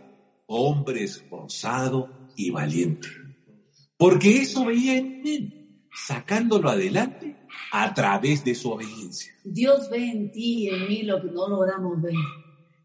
hombre 0.46 1.04
esforzado 1.04 2.30
y 2.36 2.50
valiente. 2.50 3.08
Porque 3.96 4.42
eso 4.42 4.66
veía 4.66 4.98
en 4.98 5.22
él, 5.26 5.88
sacándolo 5.92 6.68
adelante 6.68 7.36
a 7.72 7.94
través 7.94 8.44
de 8.44 8.54
su 8.54 8.70
obediencia. 8.70 9.32
Dios 9.44 9.88
ve 9.90 10.10
en 10.10 10.30
ti 10.30 10.64
y 10.64 10.68
en 10.68 10.88
mí 10.88 11.02
lo 11.02 11.20
que 11.20 11.28
no 11.28 11.48
logramos 11.48 12.00
ver 12.02 12.14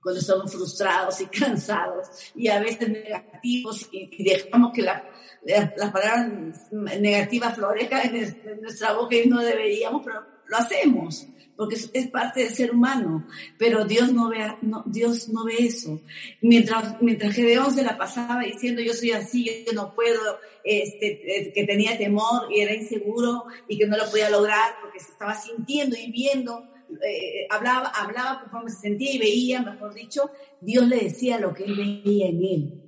cuando 0.02 0.20
estamos 0.20 0.52
frustrados 0.52 1.22
y 1.22 1.26
cansados 1.28 2.08
y 2.36 2.48
a 2.48 2.60
veces 2.60 2.90
negativos 2.90 3.88
y, 3.92 4.24
dejamos 4.24 4.74
que 4.74 4.82
la, 4.82 5.08
las 5.46 5.92
palabras 5.92 6.72
negativas 6.72 7.56
florezcan 7.56 8.16
en, 8.16 8.62
nuestra 8.62 8.94
boca 8.94 9.16
y 9.16 9.28
no 9.28 9.40
deberíamos, 9.42 10.02
pero 10.04 10.26
lo 10.48 10.58
hacemos 10.58 11.28
porque 11.62 11.76
es, 11.76 12.08
parte 12.08 12.44
del 12.44 12.50
ser 12.50 12.72
humano, 12.72 13.28
pero 13.60 13.86
Dios 13.86 14.12
no 14.12 14.30
ve, 14.30 14.40
no, 14.64 14.84
Dios 14.88 15.30
no 15.30 15.46
ve 15.46 15.58
eso. 15.60 16.02
Mientras, 16.42 17.00
mientras 17.02 17.36
Gedeón 17.36 17.72
se 17.72 17.84
la 17.84 18.00
pasaba 18.00 18.42
diciendo 18.42 18.82
yo 18.82 18.96
soy 18.96 19.12
así, 19.12 19.64
yo 19.68 19.74
no 19.74 19.94
puedo, 19.94 20.40
este, 20.64 21.40
eh, 21.40 21.54
que 21.54 21.64
tenía 21.66 22.00
temor 22.00 22.52
y 22.52 22.62
era 22.62 22.74
inseguro 22.74 23.46
y 23.68 23.78
que 23.78 23.86
no 23.86 23.96
lo 23.96 24.10
podía 24.10 24.32
lograr 24.32 24.74
porque 24.82 25.02
se 25.02 25.12
estaba 25.12 25.36
sintiendo 25.36 25.96
y 25.96 26.12
viendo 26.12 26.71
eh, 27.06 27.48
hablaba, 27.50 27.88
hablaba 27.90 28.42
conforme 28.42 28.70
se 28.70 28.82
sentía 28.82 29.14
y 29.14 29.20
veía, 29.20 29.62
mejor 29.62 29.94
dicho, 29.94 30.32
Dios 30.60 30.88
le 30.88 30.98
decía 30.98 31.40
lo 31.40 31.54
que 31.54 31.66
él 31.66 31.76
veía 31.76 32.28
en 32.28 32.44
él 32.44 32.82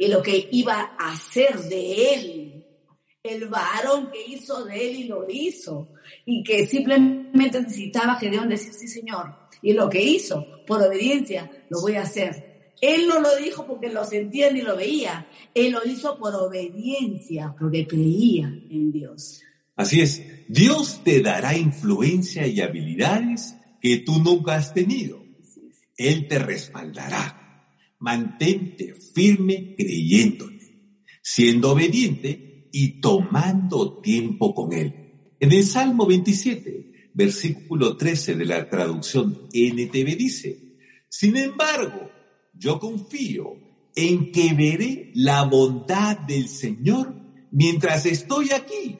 y 0.00 0.08
lo 0.08 0.22
que 0.22 0.48
iba 0.50 0.94
a 0.98 1.12
hacer 1.12 1.58
de 1.58 2.14
él. 2.14 2.66
El 3.22 3.48
varón 3.48 4.10
que 4.10 4.32
hizo 4.32 4.64
de 4.64 4.88
él 4.88 4.96
y 4.96 5.04
lo 5.04 5.26
hizo. 5.28 5.92
Y 6.24 6.42
que 6.42 6.66
simplemente 6.66 7.60
necesitaba 7.60 8.14
Gedeón 8.14 8.48
decir, 8.48 8.72
sí, 8.72 8.88
Señor. 8.88 9.36
Y 9.60 9.74
lo 9.74 9.90
que 9.90 10.00
hizo, 10.02 10.46
por 10.66 10.82
obediencia, 10.82 11.50
lo 11.68 11.82
voy 11.82 11.96
a 11.96 12.02
hacer. 12.02 12.72
Él 12.80 13.08
no 13.08 13.20
lo 13.20 13.36
dijo 13.36 13.66
porque 13.66 13.90
lo 13.90 14.02
sentía 14.06 14.50
ni 14.50 14.62
lo 14.62 14.74
veía. 14.74 15.28
Él 15.52 15.72
lo 15.72 15.84
hizo 15.84 16.18
por 16.18 16.34
obediencia, 16.34 17.54
porque 17.60 17.86
creía 17.86 18.46
en 18.46 18.90
Dios. 18.90 19.42
Así 19.76 20.00
es, 20.00 20.22
Dios 20.48 21.02
te 21.04 21.22
dará 21.22 21.56
influencia 21.56 22.46
y 22.46 22.60
habilidades 22.60 23.54
que 23.80 23.98
tú 23.98 24.18
nunca 24.18 24.56
has 24.56 24.74
tenido. 24.74 25.24
Él 25.96 26.28
te 26.28 26.38
respaldará. 26.38 27.36
Mantente 27.98 28.94
firme 29.14 29.74
creyéndole, 29.76 30.96
siendo 31.22 31.72
obediente 31.72 32.68
y 32.72 33.00
tomando 33.00 34.00
tiempo 34.00 34.54
con 34.54 34.72
Él. 34.72 35.34
En 35.38 35.52
el 35.52 35.64
Salmo 35.64 36.06
27, 36.06 37.10
versículo 37.14 37.96
13 37.96 38.36
de 38.36 38.44
la 38.44 38.68
traducción 38.68 39.48
NTV 39.52 40.16
dice, 40.16 40.78
sin 41.08 41.36
embargo, 41.36 42.10
yo 42.54 42.78
confío 42.78 43.54
en 43.94 44.32
que 44.32 44.54
veré 44.54 45.10
la 45.14 45.44
bondad 45.44 46.18
del 46.18 46.48
Señor 46.48 47.14
mientras 47.50 48.06
estoy 48.06 48.50
aquí 48.50 48.98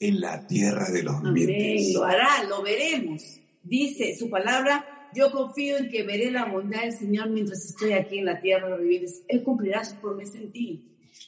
en 0.00 0.20
la 0.20 0.46
tierra 0.46 0.90
de 0.90 1.02
los 1.02 1.22
vivientes. 1.22 1.94
Lo 1.94 2.04
hará, 2.04 2.44
lo 2.48 2.62
veremos. 2.62 3.40
Dice 3.62 4.16
su 4.16 4.30
palabra, 4.30 5.10
yo 5.14 5.30
confío 5.30 5.76
en 5.78 5.88
que 5.88 6.02
veré 6.02 6.30
la 6.30 6.46
bondad 6.46 6.82
del 6.82 6.92
Señor 6.92 7.30
mientras 7.30 7.64
estoy 7.64 7.92
aquí 7.92 8.18
en 8.18 8.26
la 8.26 8.40
tierra 8.40 8.66
de 8.66 8.70
los 8.70 8.80
vivientes. 8.80 9.22
Él 9.28 9.42
cumplirá 9.42 9.84
su 9.84 9.96
promesa 9.96 10.38
en 10.38 10.52
ti. 10.52 10.84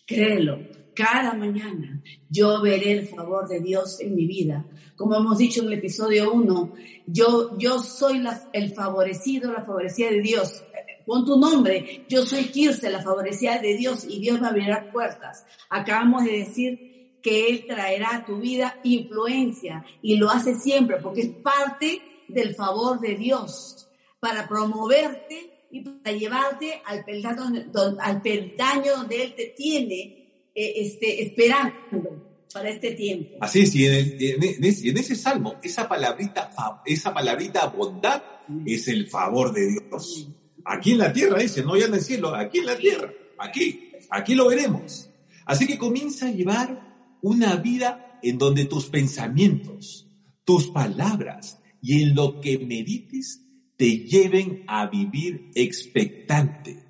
Créelo, 0.06 0.60
cada 0.94 1.34
mañana 1.34 2.02
yo 2.28 2.60
veré 2.62 2.92
el 2.92 3.08
favor 3.08 3.48
de 3.48 3.60
Dios 3.60 4.00
en 4.00 4.14
mi 4.14 4.26
vida. 4.26 4.64
Como 4.96 5.16
hemos 5.16 5.38
dicho 5.38 5.62
en 5.62 5.68
el 5.68 5.74
episodio 5.74 6.32
1, 6.32 6.74
yo, 7.06 7.58
yo 7.58 7.78
soy 7.78 8.22
el 8.52 8.74
favorecido, 8.74 9.52
la 9.52 9.64
favorecida 9.64 10.10
de 10.10 10.20
Dios. 10.20 10.62
Pon 11.06 11.24
tu 11.24 11.38
nombre, 11.40 12.04
yo 12.08 12.24
soy 12.24 12.44
Kirse, 12.44 12.90
la 12.90 13.02
favorecida 13.02 13.58
de 13.58 13.76
Dios 13.76 14.04
y 14.08 14.20
Dios 14.20 14.40
me 14.40 14.48
abrirá 14.48 14.90
puertas. 14.92 15.44
Acabamos 15.68 16.24
de 16.24 16.32
decir 16.32 16.89
que 17.22 17.48
Él 17.48 17.64
traerá 17.66 18.16
a 18.16 18.24
tu 18.24 18.38
vida 18.38 18.78
influencia 18.82 19.84
y 20.02 20.16
lo 20.16 20.30
hace 20.30 20.54
siempre 20.54 20.98
porque 20.98 21.22
es 21.22 21.30
parte 21.30 22.02
del 22.28 22.54
favor 22.54 23.00
de 23.00 23.16
Dios 23.16 23.88
para 24.20 24.48
promoverte 24.48 25.66
y 25.70 25.80
para 25.80 26.16
llevarte 26.16 26.82
al 26.84 27.04
peldaño, 27.04 27.64
al 28.00 28.22
peldaño 28.22 28.96
donde 28.96 29.22
Él 29.22 29.34
te 29.34 29.46
tiene 29.56 30.20
eh, 30.54 30.72
este, 30.76 31.22
esperando 31.22 32.30
para 32.52 32.70
este 32.70 32.92
tiempo. 32.92 33.36
Así 33.40 33.62
es, 33.62 33.74
y 33.74 33.86
en, 33.86 34.64
ese, 34.64 35.14
salmo, 35.14 35.54
esa 35.62 35.88
palabrita, 35.88 36.50
esa 36.84 37.14
palabrita 37.14 37.66
bondad 37.66 38.22
es 38.66 38.88
el 38.88 39.08
favor 39.08 39.52
de 39.52 39.68
Dios. 39.68 40.28
Aquí 40.64 40.92
en 40.92 40.98
la 40.98 41.12
tierra, 41.12 41.38
dice, 41.38 41.62
no 41.62 41.76
ya 41.76 41.86
en 41.86 41.94
el 41.94 42.02
cielo, 42.02 42.34
aquí 42.34 42.58
en 42.58 42.66
la 42.66 42.76
tierra, 42.76 43.12
aquí, 43.38 43.92
aquí 44.10 44.34
lo 44.34 44.48
veremos. 44.48 45.08
Así 45.46 45.66
que 45.66 45.78
comienza 45.78 46.26
a 46.26 46.32
llevar 46.32 46.99
una 47.22 47.56
vida 47.56 48.18
en 48.22 48.38
donde 48.38 48.64
tus 48.64 48.86
pensamientos, 48.86 50.08
tus 50.44 50.68
palabras 50.68 51.60
y 51.82 52.02
en 52.02 52.14
lo 52.14 52.40
que 52.40 52.58
medites 52.58 53.46
te 53.76 53.98
lleven 53.98 54.64
a 54.66 54.86
vivir 54.86 55.50
expectante, 55.54 56.84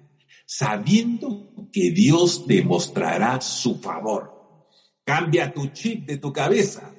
sabiendo 0.46 1.52
que 1.72 1.90
Dios 1.90 2.46
te 2.46 2.62
mostrará 2.62 3.40
su 3.40 3.76
favor. 3.76 4.66
Cambia 5.04 5.52
tu 5.52 5.68
chip 5.68 6.06
de 6.06 6.18
tu 6.18 6.32
cabeza, 6.32 6.94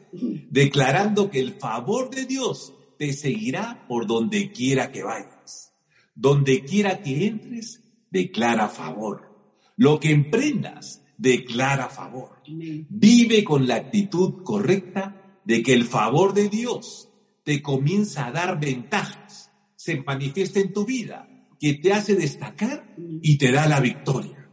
declarando 0.50 1.30
que 1.30 1.40
el 1.40 1.54
favor 1.54 2.10
de 2.10 2.26
Dios 2.26 2.74
te 2.98 3.14
seguirá 3.14 3.86
por 3.88 4.08
donde 4.08 4.52
quiera 4.52 4.92
que 4.92 5.04
vayas. 5.04 5.74
Donde 6.16 6.64
quiera 6.64 7.02
que 7.02 7.26
entres, 7.28 7.82
declara 8.10 8.70
favor. 8.70 9.56
Lo 9.76 10.00
que 10.00 10.12
emprendas, 10.12 11.01
declara 11.22 11.88
favor. 11.88 12.42
Vive 12.48 13.44
con 13.44 13.68
la 13.68 13.76
actitud 13.76 14.44
correcta 14.44 15.40
de 15.46 15.62
que 15.62 15.74
el 15.74 15.86
favor 15.86 16.34
de 16.34 16.50
Dios 16.50 17.10
te 17.44 17.62
comienza 17.62 18.26
a 18.26 18.32
dar 18.32 18.60
ventajas, 18.60 19.52
se 19.76 20.02
manifiesta 20.02 20.60
en 20.60 20.74
tu 20.74 20.84
vida, 20.84 21.28
que 21.60 21.76
te 21.76 21.94
hace 21.94 22.16
destacar 22.16 22.96
y 22.98 23.38
te 23.38 23.52
da 23.52 23.68
la 23.68 23.80
victoria. 23.80 24.50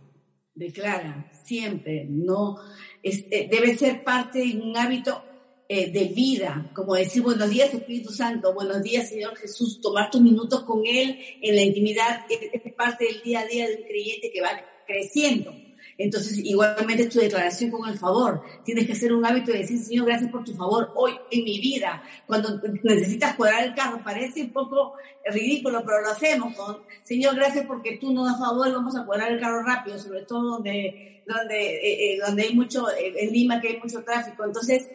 Declara 0.54 1.31
siempre, 1.44 2.07
no 2.09 2.57
eh, 3.02 3.48
debe 3.50 3.76
ser 3.76 4.04
parte 4.04 4.40
de 4.40 4.61
un 4.61 4.76
hábito 4.76 5.22
eh, 5.68 5.90
de 5.90 6.04
vida, 6.09 6.70
como 6.74 6.94
decir 6.94 7.22
buenos 7.22 7.48
días 7.48 7.72
Espíritu 7.72 8.11
Santo, 8.11 8.52
buenos 8.52 8.83
días 8.83 9.09
Señor 9.09 9.37
Jesús, 9.37 9.81
tomar 9.81 10.11
tus 10.11 10.20
minutos 10.20 10.64
con 10.64 10.83
Él 10.85 11.18
en 11.40 11.57
la 11.57 11.62
intimidad 11.62 12.26
es 12.28 12.74
parte 12.74 13.04
del 13.04 13.22
día 13.22 13.40
a 13.40 13.46
día 13.46 13.68
de 13.68 13.76
un 13.76 13.83
creyente 13.85 14.31
que 14.33 14.40
va 14.40 14.50
creciendo 14.88 15.55
entonces, 15.98 16.38
igualmente 16.38 17.07
tu 17.07 17.18
declaración 17.18 17.72
con 17.72 17.88
el 17.88 17.98
favor. 17.98 18.40
Tienes 18.64 18.87
que 18.87 18.92
hacer 18.92 19.12
un 19.12 19.27
hábito 19.27 19.51
de 19.51 19.59
decir, 19.59 19.81
Señor, 19.81 20.07
gracias 20.07 20.31
por 20.31 20.44
tu 20.44 20.55
favor 20.55 20.92
hoy 20.94 21.12
en 21.33 21.44
mi 21.44 21.59
vida. 21.59 22.05
Cuando 22.24 22.61
necesitas 22.85 23.35
cuadrar 23.35 23.64
el 23.64 23.74
carro, 23.74 24.01
parece 24.05 24.42
un 24.42 24.51
poco 24.51 24.94
ridículo, 25.27 25.83
pero 25.85 26.01
lo 26.03 26.11
hacemos 26.11 26.55
con, 26.55 26.79
Señor, 27.03 27.35
gracias 27.35 27.66
porque 27.66 27.98
tú 28.01 28.12
nos 28.12 28.29
das 28.29 28.38
favor, 28.38 28.72
vamos 28.72 28.94
a 28.96 29.05
cuadrar 29.05 29.33
el 29.33 29.40
carro 29.40 29.64
rápido, 29.64 29.98
sobre 29.98 30.22
todo 30.22 30.53
donde, 30.53 31.24
donde, 31.27 31.74
eh, 31.74 32.14
eh, 32.14 32.18
donde 32.24 32.44
hay 32.44 32.55
mucho, 32.55 32.88
eh, 32.90 33.14
en 33.16 33.33
Lima 33.33 33.61
que 33.61 33.68
hay 33.68 33.79
mucho 33.79 34.05
tráfico. 34.05 34.44
Entonces, 34.44 34.88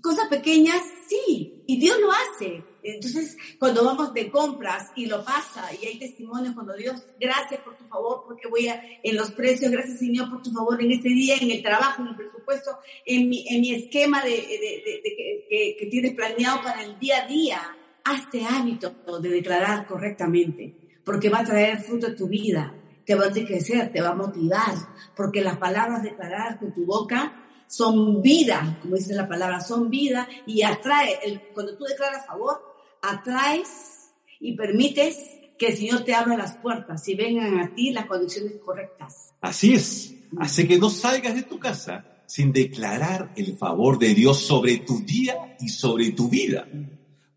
cosas 0.00 0.28
pequeñas, 0.28 0.80
sí, 1.08 1.64
y 1.66 1.76
Dios 1.80 1.98
lo 1.98 2.12
hace. 2.12 2.62
Entonces, 2.94 3.36
cuando 3.58 3.84
vamos 3.84 4.14
de 4.14 4.30
compras 4.30 4.92
y 4.94 5.06
lo 5.06 5.24
pasa, 5.24 5.68
y 5.80 5.86
hay 5.86 5.98
testimonios 5.98 6.54
cuando 6.54 6.74
Dios, 6.74 7.02
gracias 7.20 7.60
por 7.62 7.76
tu 7.76 7.84
favor, 7.88 8.22
porque 8.26 8.48
voy 8.48 8.68
a, 8.68 8.80
en 9.02 9.16
los 9.16 9.32
precios, 9.32 9.70
gracias 9.70 9.98
Señor 9.98 10.30
por 10.30 10.42
tu 10.42 10.52
favor 10.52 10.80
en 10.80 10.92
este 10.92 11.08
día, 11.08 11.36
en 11.40 11.50
el 11.50 11.62
trabajo, 11.62 12.02
en 12.02 12.08
el 12.08 12.16
presupuesto, 12.16 12.78
en 13.04 13.28
mi, 13.28 13.46
en 13.48 13.60
mi 13.60 13.74
esquema 13.74 14.22
de, 14.22 14.30
de, 14.30 14.36
de, 14.36 15.46
que, 15.48 15.76
que 15.78 15.86
tienes 15.86 16.14
planeado 16.14 16.62
para 16.62 16.84
el 16.84 16.98
día 16.98 17.24
a 17.24 17.26
día. 17.26 17.60
Hazte 18.04 18.44
hábito 18.44 18.94
de 19.20 19.28
declarar 19.28 19.84
correctamente, 19.86 20.76
porque 21.04 21.28
va 21.28 21.40
a 21.40 21.44
traer 21.44 21.80
fruto 21.80 22.06
en 22.06 22.16
tu 22.16 22.28
vida, 22.28 22.72
te 23.04 23.16
va 23.16 23.24
a 23.24 23.28
enriquecer, 23.28 23.92
te 23.92 24.00
va 24.00 24.10
a 24.10 24.14
motivar, 24.14 24.74
porque 25.16 25.40
las 25.40 25.56
palabras 25.56 26.04
declaradas 26.04 26.58
con 26.58 26.72
tu 26.72 26.84
boca 26.86 27.42
son 27.66 28.22
vida, 28.22 28.78
como 28.80 28.94
dice 28.94 29.14
la 29.14 29.28
palabra, 29.28 29.60
son 29.60 29.90
vida 29.90 30.28
y 30.46 30.62
atrae, 30.62 31.18
el, 31.24 31.40
cuando 31.52 31.76
tú 31.76 31.84
declaras 31.84 32.26
favor, 32.26 32.75
atraes 33.10 34.10
y 34.40 34.56
permites 34.56 35.16
que 35.58 35.68
el 35.68 35.76
Señor 35.76 36.04
te 36.04 36.14
abra 36.14 36.36
las 36.36 36.56
puertas 36.58 37.08
y 37.08 37.14
vengan 37.14 37.58
a 37.58 37.74
ti 37.74 37.92
las 37.92 38.06
condiciones 38.06 38.54
correctas. 38.64 39.34
Así 39.40 39.74
es. 39.74 40.14
Así 40.38 40.66
que 40.66 40.78
no 40.78 40.90
salgas 40.90 41.34
de 41.34 41.42
tu 41.42 41.58
casa 41.58 42.04
sin 42.26 42.52
declarar 42.52 43.32
el 43.36 43.56
favor 43.56 43.98
de 43.98 44.14
Dios 44.14 44.40
sobre 44.40 44.78
tu 44.78 45.00
día 45.00 45.56
y 45.60 45.68
sobre 45.68 46.10
tu 46.10 46.28
vida, 46.28 46.68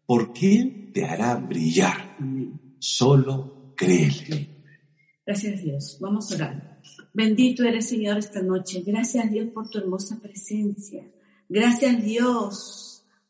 porque 0.05 0.55
Él 0.55 0.91
te 0.93 1.05
hará 1.05 1.35
brillar. 1.35 2.17
Solo 2.79 3.73
créele. 3.75 4.63
Gracias 5.25 5.61
Dios. 5.61 5.97
Vamos 6.01 6.31
a 6.31 6.35
orar. 6.35 6.81
Bendito 7.13 7.63
eres 7.63 7.87
Señor 7.87 8.17
esta 8.17 8.41
noche. 8.41 8.83
Gracias 8.85 9.29
Dios 9.31 9.49
por 9.53 9.69
tu 9.69 9.77
hermosa 9.77 10.19
presencia. 10.19 11.03
Gracias 11.47 12.03
Dios 12.03 12.88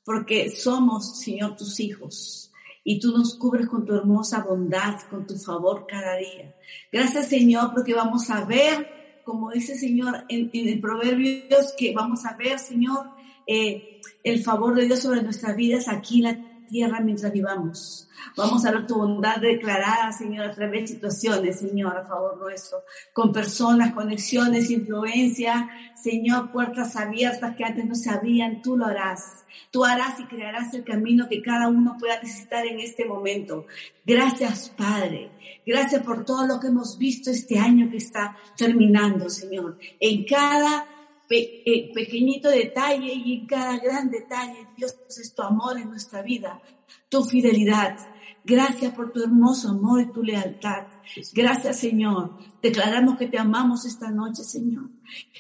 porque 0.10 0.50
somos 0.50 1.20
Señor 1.20 1.56
tus 1.56 1.80
hijos 1.80 2.52
y 2.84 3.00
tú 3.00 3.16
nos 3.16 3.36
cubres 3.36 3.68
con 3.68 3.86
tu 3.86 3.94
hermosa 3.94 4.44
bondad, 4.44 5.00
con 5.08 5.28
tu 5.28 5.36
favor 5.36 5.86
cada 5.88 6.16
día. 6.16 6.56
Gracias 6.92 7.28
Señor 7.28 7.70
porque 7.76 7.94
vamos 7.94 8.28
a 8.32 8.44
ver 8.44 9.22
como 9.24 9.52
dice 9.52 9.76
Señor 9.76 10.26
en, 10.28 10.50
el 10.52 10.82
Proverbios, 10.82 11.76
que 11.78 11.94
vamos 11.94 12.26
a 12.26 12.36
ver, 12.36 12.58
Señor, 12.58 13.12
eh, 13.46 14.02
el 14.24 14.42
favor 14.42 14.74
de 14.74 14.88
Dios 14.88 15.02
sobre 15.02 15.22
nuestras 15.22 15.56
vidas 15.56 15.88
aquí 15.88 16.18
en 16.18 16.24
la 16.24 16.49
tierra 16.70 17.00
mientras 17.02 17.34
vivamos. 17.34 18.08
Vamos 18.38 18.66
a 18.66 18.72
ver 18.72 18.88
tu 18.88 18.96
bondad 18.96 19.38
declarada, 19.42 20.12
Señor, 20.12 20.46
a 20.46 20.52
través 20.52 20.82
de 20.82 20.88
situaciones, 20.88 21.60
Señor, 21.60 21.98
a 21.98 22.06
favor 22.06 22.38
nuestro, 22.38 22.84
con 23.14 23.34
personas, 23.34 23.94
conexiones, 23.94 24.70
influencia, 24.70 25.70
Señor, 25.96 26.52
puertas 26.52 26.96
abiertas 26.96 27.56
que 27.56 27.66
antes 27.66 27.86
no 27.86 27.96
se 27.96 28.10
abrían, 28.10 28.62
tú 28.62 28.78
lo 28.78 28.86
harás. 28.86 29.46
Tú 29.72 29.84
harás 29.84 30.20
y 30.20 30.24
crearás 30.26 30.74
el 30.74 30.84
camino 30.84 31.28
que 31.28 31.42
cada 31.42 31.68
uno 31.68 31.98
pueda 32.00 32.22
necesitar 32.22 32.66
en 32.66 32.80
este 32.80 33.06
momento. 33.06 33.66
Gracias, 34.06 34.70
Padre. 34.70 35.32
Gracias 35.66 36.02
por 36.04 36.26
todo 36.26 36.48
lo 36.48 36.60
que 36.60 36.68
hemos 36.68 36.98
visto 36.98 37.30
este 37.30 37.60
año 37.60 37.90
que 37.90 37.98
está 37.98 38.38
terminando, 38.58 39.30
Señor. 39.30 39.78
En 40.00 40.26
cada 40.26 40.88
eh, 41.30 41.92
pequeñito 41.94 42.50
detalle 42.50 43.14
y 43.14 43.40
en 43.40 43.46
cada 43.46 43.78
gran 43.78 44.10
detalle, 44.10 44.68
Dios 44.76 44.96
es 45.10 45.34
tu 45.34 45.44
amor 45.44 45.78
en 45.78 45.90
nuestra 45.90 46.22
vida, 46.22 46.62
tu 47.08 47.24
fidelidad. 47.24 47.98
Gracias 48.44 48.94
por 48.94 49.12
tu 49.12 49.22
hermoso 49.22 49.70
amor 49.70 50.02
y 50.02 50.12
tu 50.12 50.24
lealtad. 50.24 50.88
Gracias, 51.34 51.78
Señor. 51.78 52.38
Declaramos 52.62 53.18
que 53.18 53.28
te 53.28 53.38
amamos 53.38 53.86
esta 53.86 54.10
noche, 54.10 54.44
Señor. 54.44 54.90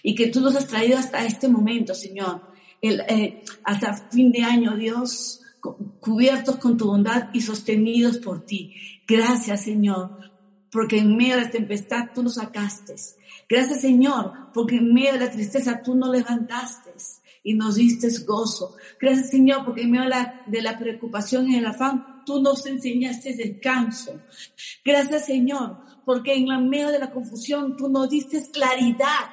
Y 0.03 0.13
que 0.13 0.27
tú 0.27 0.41
nos 0.41 0.55
has 0.55 0.67
traído 0.67 0.97
hasta 0.97 1.25
este 1.25 1.47
momento, 1.47 1.95
Señor. 1.95 2.41
El, 2.81 3.01
eh, 3.01 3.43
hasta 3.63 3.93
fin 4.11 4.31
de 4.31 4.43
año, 4.43 4.75
Dios, 4.77 5.41
cubiertos 5.99 6.57
con 6.57 6.77
tu 6.77 6.85
bondad 6.85 7.29
y 7.33 7.41
sostenidos 7.41 8.17
por 8.17 8.45
ti. 8.45 8.75
Gracias, 9.07 9.63
Señor, 9.63 10.28
porque 10.71 10.99
en 10.99 11.15
medio 11.15 11.35
de 11.35 11.43
la 11.43 11.49
tempestad 11.49 12.09
tú 12.13 12.23
nos 12.23 12.35
sacaste. 12.35 12.95
Gracias, 13.47 13.81
Señor, 13.81 14.51
porque 14.53 14.77
en 14.77 14.93
medio 14.93 15.13
de 15.13 15.19
la 15.19 15.31
tristeza 15.31 15.81
tú 15.83 15.95
nos 15.95 16.09
levantaste 16.09 16.91
y 17.43 17.53
nos 17.53 17.75
diste 17.75 18.09
gozo. 18.25 18.75
Gracias, 18.99 19.31
Señor, 19.31 19.65
porque 19.65 19.81
en 19.81 19.91
medio 19.91 20.09
de 20.47 20.61
la, 20.61 20.77
preocupación 20.77 21.49
y 21.49 21.57
el 21.57 21.65
afán 21.65 22.23
tú 22.25 22.41
nos 22.41 22.65
enseñaste 22.65 23.35
descanso. 23.35 24.19
Gracias, 24.85 25.25
Señor, 25.25 25.77
porque 26.05 26.35
en 26.35 26.69
medio 26.69 26.89
de 26.89 26.99
la 26.99 27.11
confusión 27.11 27.75
tú 27.75 27.89
nos 27.89 28.09
diste 28.09 28.39
claridad 28.51 29.31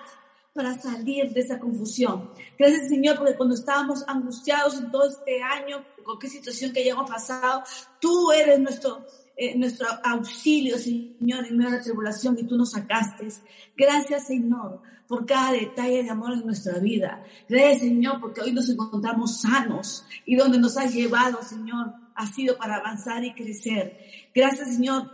para 0.55 0.81
salir 0.81 1.33
de 1.33 1.40
esa 1.40 1.59
confusión. 1.59 2.31
Gracias, 2.59 2.88
Señor, 2.88 3.18
porque 3.18 3.37
cuando 3.37 3.55
estábamos 3.55 4.03
angustiados 4.09 4.79
en 4.79 4.90
todo 4.90 5.07
este 5.07 5.42
año, 5.42 5.85
con 6.03 6.18
qué 6.18 6.29
situación 6.29 6.72
que 6.72 6.81
hayamos 6.81 7.11
pasado, 7.11 7.62
tú 8.01 8.33
eres 8.33 8.59
nuestro, 8.59 9.05
eh, 9.37 9.57
nuestro 9.57 9.87
auxilio, 10.03 10.79
Señor, 10.79 11.46
en 11.46 11.57
medio 11.59 11.81
tribulación 11.83 12.38
y 12.38 12.44
tú 12.44 12.57
nos 12.57 12.70
sacaste. 12.70 13.29
Gracias, 13.77 14.29
Señor, 14.29 14.81
por 15.07 15.27
cada 15.27 15.53
detalle 15.53 16.03
de 16.03 16.11
amor 16.11 16.33
en 16.33 16.46
nuestra 16.46 16.79
vida. 16.79 17.22
Gracias, 17.49 17.81
Señor, 17.81 18.20
porque 18.20 18.40
hoy 18.40 18.53
nos 18.53 18.68
encontramos 18.68 19.40
sanos 19.42 20.07
y 20.25 20.37
donde 20.37 20.59
nos 20.59 20.77
has 20.79 20.94
llevado, 20.94 21.42
Señor, 21.42 21.92
ha 22.14 22.27
sido 22.27 22.57
para 22.57 22.77
avanzar 22.77 23.25
y 23.25 23.35
crecer. 23.35 23.99
Gracias, 24.35 24.75
Señor, 24.75 25.11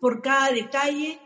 por 0.00 0.22
cada 0.22 0.52
detalle 0.52 1.18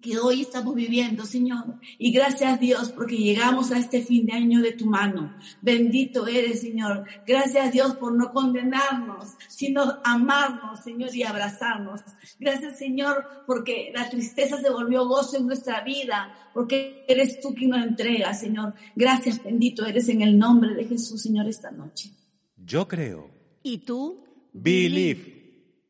que 0.00 0.18
hoy 0.18 0.42
estamos 0.42 0.74
viviendo, 0.74 1.24
Señor. 1.24 1.80
Y 1.98 2.12
gracias 2.12 2.54
a 2.54 2.56
Dios 2.56 2.92
porque 2.92 3.16
llegamos 3.16 3.72
a 3.72 3.78
este 3.78 4.02
fin 4.02 4.26
de 4.26 4.32
año 4.32 4.60
de 4.60 4.72
tu 4.72 4.86
mano. 4.86 5.34
Bendito 5.60 6.26
eres, 6.26 6.60
Señor. 6.60 7.04
Gracias 7.26 7.66
a 7.66 7.70
Dios 7.70 7.96
por 7.96 8.14
no 8.14 8.32
condenarnos, 8.32 9.34
sino 9.48 9.98
amarnos, 10.04 10.80
Señor, 10.84 11.14
y 11.14 11.24
abrazarnos. 11.24 12.00
Gracias, 12.38 12.78
Señor, 12.78 13.24
porque 13.46 13.90
la 13.94 14.08
tristeza 14.08 14.60
se 14.60 14.70
volvió 14.70 15.06
gozo 15.06 15.38
en 15.38 15.46
nuestra 15.46 15.82
vida, 15.82 16.50
porque 16.54 17.04
eres 17.08 17.40
tú 17.40 17.54
quien 17.54 17.70
nos 17.70 17.84
entrega, 17.84 18.32
Señor. 18.34 18.74
Gracias, 18.94 19.42
bendito 19.42 19.84
eres 19.84 20.08
en 20.08 20.22
el 20.22 20.38
nombre 20.38 20.74
de 20.74 20.84
Jesús, 20.84 21.22
Señor, 21.22 21.48
esta 21.48 21.70
noche. 21.70 22.10
Yo 22.56 22.86
creo. 22.86 23.30
¿Y 23.62 23.78
tú? 23.78 24.24
Believe. 24.52 25.36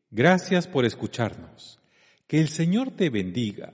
Gracias 0.09 0.67
por 0.67 0.85
escucharnos. 0.85 1.79
Que 2.27 2.39
el 2.39 2.47
Señor 2.47 2.91
te 2.91 3.09
bendiga 3.09 3.73